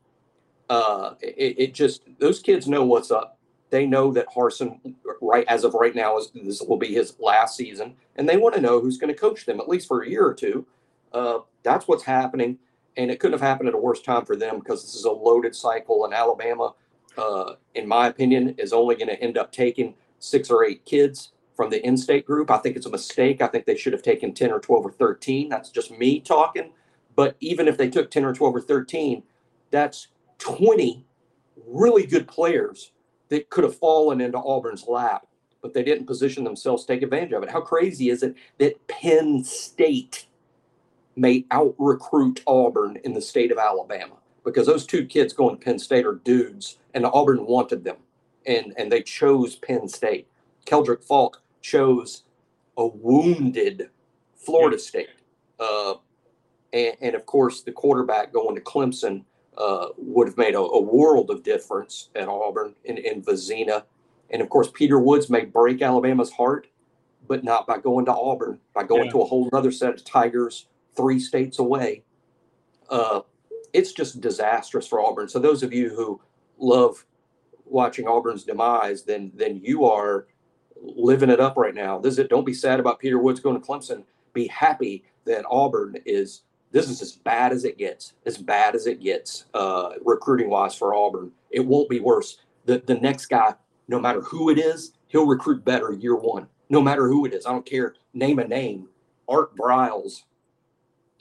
Uh, 0.68 1.14
it, 1.20 1.54
it 1.58 1.74
just 1.74 2.02
those 2.18 2.40
kids 2.40 2.68
know 2.68 2.84
what's 2.84 3.10
up. 3.10 3.38
They 3.70 3.86
know 3.86 4.12
that 4.12 4.26
Harsin, 4.34 4.94
right 5.20 5.44
as 5.48 5.64
of 5.64 5.74
right 5.74 5.94
now, 5.94 6.16
is 6.18 6.30
this 6.34 6.62
will 6.62 6.78
be 6.78 6.92
his 6.92 7.14
last 7.18 7.56
season, 7.56 7.94
and 8.16 8.28
they 8.28 8.36
want 8.36 8.54
to 8.54 8.60
know 8.60 8.80
who's 8.80 8.98
going 8.98 9.12
to 9.12 9.18
coach 9.18 9.44
them 9.44 9.60
at 9.60 9.68
least 9.68 9.88
for 9.88 10.02
a 10.02 10.08
year 10.08 10.26
or 10.26 10.34
two. 10.34 10.66
Uh, 11.12 11.40
that's 11.62 11.88
what's 11.88 12.04
happening, 12.04 12.58
and 12.98 13.10
it 13.10 13.20
couldn't 13.20 13.38
have 13.38 13.48
happened 13.48 13.68
at 13.68 13.74
a 13.74 13.78
worse 13.78 14.02
time 14.02 14.26
for 14.26 14.36
them 14.36 14.58
because 14.58 14.82
this 14.82 14.94
is 14.94 15.04
a 15.04 15.10
loaded 15.10 15.54
cycle, 15.56 16.04
and 16.04 16.12
Alabama, 16.12 16.74
uh, 17.16 17.54
in 17.74 17.88
my 17.88 18.08
opinion, 18.08 18.54
is 18.58 18.72
only 18.74 18.96
going 18.96 19.08
to 19.08 19.20
end 19.22 19.38
up 19.38 19.52
taking 19.52 19.94
six 20.18 20.50
or 20.50 20.64
eight 20.64 20.84
kids 20.84 21.32
from 21.56 21.70
the 21.70 21.84
in-state 21.86 22.26
group. 22.26 22.50
I 22.50 22.58
think 22.58 22.76
it's 22.76 22.86
a 22.86 22.90
mistake. 22.90 23.40
I 23.40 23.46
think 23.46 23.64
they 23.64 23.76
should 23.76 23.92
have 23.94 24.02
taken 24.02 24.34
ten 24.34 24.50
or 24.50 24.60
twelve 24.60 24.84
or 24.84 24.92
thirteen. 24.92 25.48
That's 25.48 25.70
just 25.70 25.90
me 25.90 26.20
talking. 26.20 26.72
But 27.18 27.36
even 27.40 27.66
if 27.66 27.76
they 27.76 27.90
took 27.90 28.12
10 28.12 28.24
or 28.24 28.32
12 28.32 28.54
or 28.54 28.60
13, 28.60 29.24
that's 29.72 30.06
20 30.38 31.04
really 31.66 32.06
good 32.06 32.28
players 32.28 32.92
that 33.28 33.50
could 33.50 33.64
have 33.64 33.74
fallen 33.74 34.20
into 34.20 34.38
Auburn's 34.38 34.86
lap, 34.86 35.26
but 35.60 35.74
they 35.74 35.82
didn't 35.82 36.06
position 36.06 36.44
themselves 36.44 36.84
to 36.84 36.92
take 36.94 37.02
advantage 37.02 37.32
of 37.32 37.42
it. 37.42 37.50
How 37.50 37.60
crazy 37.60 38.10
is 38.10 38.22
it 38.22 38.36
that 38.58 38.86
Penn 38.86 39.42
State 39.42 40.26
may 41.18 41.44
out 41.50 41.74
recruit 41.78 42.42
Auburn 42.46 42.98
in 43.04 43.12
the 43.12 43.20
state 43.20 43.52
of 43.52 43.58
Alabama? 43.58 44.14
Because 44.44 44.66
those 44.66 44.86
two 44.86 45.04
kids 45.04 45.32
going 45.32 45.58
to 45.58 45.64
Penn 45.64 45.78
State 45.78 46.06
are 46.06 46.14
dudes, 46.14 46.78
and 46.94 47.04
Auburn 47.04 47.44
wanted 47.44 47.84
them, 47.84 47.96
and, 48.46 48.72
and 48.78 48.90
they 48.90 49.02
chose 49.02 49.56
Penn 49.56 49.88
State. 49.88 50.28
Keldric 50.66 51.02
Faulk 51.02 51.42
chose 51.60 52.24
a 52.76 52.86
wounded 52.86 53.90
Florida 54.36 54.78
State 54.78 55.08
Uh, 55.58 55.94
and, 56.72 56.94
and 57.00 57.14
of 57.14 57.26
course, 57.26 57.62
the 57.62 57.72
quarterback 57.72 58.32
going 58.32 58.54
to 58.54 58.60
Clemson 58.60 59.24
uh, 59.56 59.88
would 59.96 60.28
have 60.28 60.36
made 60.36 60.54
a, 60.54 60.60
a, 60.60 60.80
world 60.80 61.30
of 61.30 61.42
difference 61.42 62.10
at 62.14 62.28
Auburn 62.28 62.74
in, 62.84 62.96
in 62.96 63.22
Vizzina. 63.22 63.82
And 64.30 64.40
of 64.40 64.48
course, 64.48 64.70
Peter 64.72 65.00
Woods 65.00 65.28
may 65.28 65.44
break 65.44 65.82
Alabama's 65.82 66.30
heart, 66.30 66.68
but 67.26 67.42
not 67.42 67.66
by 67.66 67.78
going 67.78 68.04
to 68.04 68.12
Auburn, 68.12 68.60
by 68.72 68.84
going 68.84 69.06
yeah. 69.06 69.12
to 69.12 69.22
a 69.22 69.24
whole 69.24 69.48
other 69.52 69.72
set 69.72 69.94
of 69.94 70.04
Tigers 70.04 70.68
three 70.98 71.20
states 71.20 71.60
away. 71.60 72.02
Uh, 72.90 73.20
it's 73.72 73.92
just 73.92 74.20
disastrous 74.20 74.86
for 74.88 75.00
Auburn. 75.00 75.28
So 75.28 75.38
those 75.38 75.62
of 75.62 75.72
you 75.72 75.90
who 75.90 76.20
love 76.58 77.06
watching 77.64 78.08
Auburn's 78.08 78.44
demise, 78.44 79.04
then 79.04 79.30
then 79.34 79.60
you 79.62 79.84
are 79.84 80.26
living 80.80 81.30
it 81.30 81.40
up 81.40 81.56
right 81.56 81.74
now. 81.74 81.98
This 81.98 82.14
is 82.14 82.18
it. 82.18 82.30
Don't 82.30 82.44
be 82.46 82.54
sad 82.54 82.80
about 82.80 82.98
Peter 82.98 83.18
Woods 83.18 83.40
going 83.40 83.60
to 83.60 83.66
Clemson. 83.66 84.04
Be 84.32 84.48
happy 84.48 85.04
that 85.24 85.44
Auburn 85.48 85.96
is. 86.04 86.42
This 86.72 86.90
is 86.90 87.00
as 87.00 87.12
bad 87.12 87.52
as 87.52 87.64
it 87.64 87.78
gets. 87.78 88.14
As 88.26 88.36
bad 88.36 88.74
as 88.74 88.86
it 88.86 89.00
gets, 89.00 89.46
uh, 89.54 89.92
recruiting 90.04 90.50
wise 90.50 90.74
for 90.74 90.94
Auburn. 90.94 91.30
It 91.50 91.64
won't 91.64 91.88
be 91.88 92.00
worse. 92.00 92.38
The 92.64 92.82
the 92.86 92.96
next 92.96 93.26
guy, 93.26 93.54
no 93.86 94.00
matter 94.00 94.20
who 94.22 94.50
it 94.50 94.58
is, 94.58 94.92
he'll 95.06 95.26
recruit 95.26 95.64
better 95.64 95.92
year 95.92 96.16
one. 96.16 96.48
No 96.70 96.82
matter 96.82 97.06
who 97.08 97.24
it 97.24 97.32
is, 97.32 97.46
I 97.46 97.52
don't 97.52 97.64
care. 97.64 97.94
Name 98.12 98.40
a 98.40 98.48
name. 98.48 98.88
Art 99.28 99.54
Briles 99.56 100.22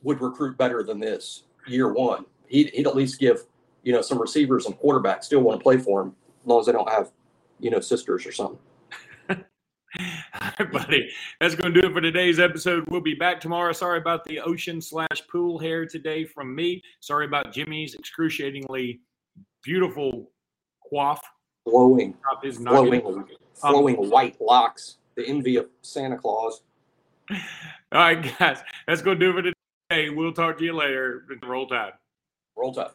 would 0.03 0.21
recruit 0.21 0.57
better 0.57 0.83
than 0.83 0.99
this 0.99 1.43
year 1.67 1.91
one. 1.91 2.25
He'd, 2.47 2.69
he'd 2.69 2.87
at 2.87 2.95
least 2.95 3.19
give 3.19 3.45
you 3.83 3.93
know 3.93 4.01
some 4.01 4.19
receivers 4.19 4.65
and 4.65 4.77
quarterbacks 4.79 5.25
still 5.25 5.41
want 5.41 5.59
to 5.59 5.63
play 5.63 5.77
for 5.77 6.01
him 6.01 6.15
as 6.41 6.47
long 6.47 6.59
as 6.59 6.65
they 6.65 6.71
don't 6.71 6.89
have 6.89 7.11
you 7.59 7.69
know 7.69 7.79
sisters 7.79 8.25
or 8.25 8.31
something. 8.31 8.59
All 9.29 10.51
right, 10.59 10.71
buddy. 10.71 11.09
That's 11.39 11.55
going 11.55 11.73
to 11.73 11.81
do 11.81 11.87
it 11.87 11.93
for 11.93 12.01
today's 12.01 12.39
episode. 12.39 12.83
We'll 12.87 13.01
be 13.01 13.13
back 13.13 13.39
tomorrow. 13.39 13.71
Sorry 13.71 13.97
about 13.97 14.23
the 14.25 14.39
ocean 14.39 14.81
slash 14.81 15.21
pool 15.31 15.57
hair 15.57 15.85
today 15.85 16.25
from 16.25 16.53
me. 16.53 16.83
Sorry 16.99 17.25
about 17.25 17.53
Jimmy's 17.53 17.95
excruciatingly 17.95 19.01
beautiful 19.63 20.31
coif. 20.91 21.19
Flowing, 21.63 22.15
flowing, 22.41 23.25
flowing 23.53 23.97
um, 23.97 24.09
white 24.09 24.39
locks. 24.39 24.97
The 25.15 25.27
envy 25.27 25.57
of 25.57 25.67
Santa 25.81 26.17
Claus. 26.17 26.61
All 27.31 27.37
right, 27.91 28.37
guys. 28.39 28.59
That's 28.87 29.01
going 29.01 29.19
to 29.19 29.25
do 29.25 29.31
it 29.31 29.33
for 29.33 29.41
today. 29.41 29.56
Hey, 29.89 30.09
we'll 30.09 30.33
talk 30.33 30.57
to 30.57 30.65
you 30.65 30.73
later. 30.73 31.23
Roll 31.43 31.65
Tide. 31.67 31.93
Roll 32.57 32.73
Tide. 32.73 32.91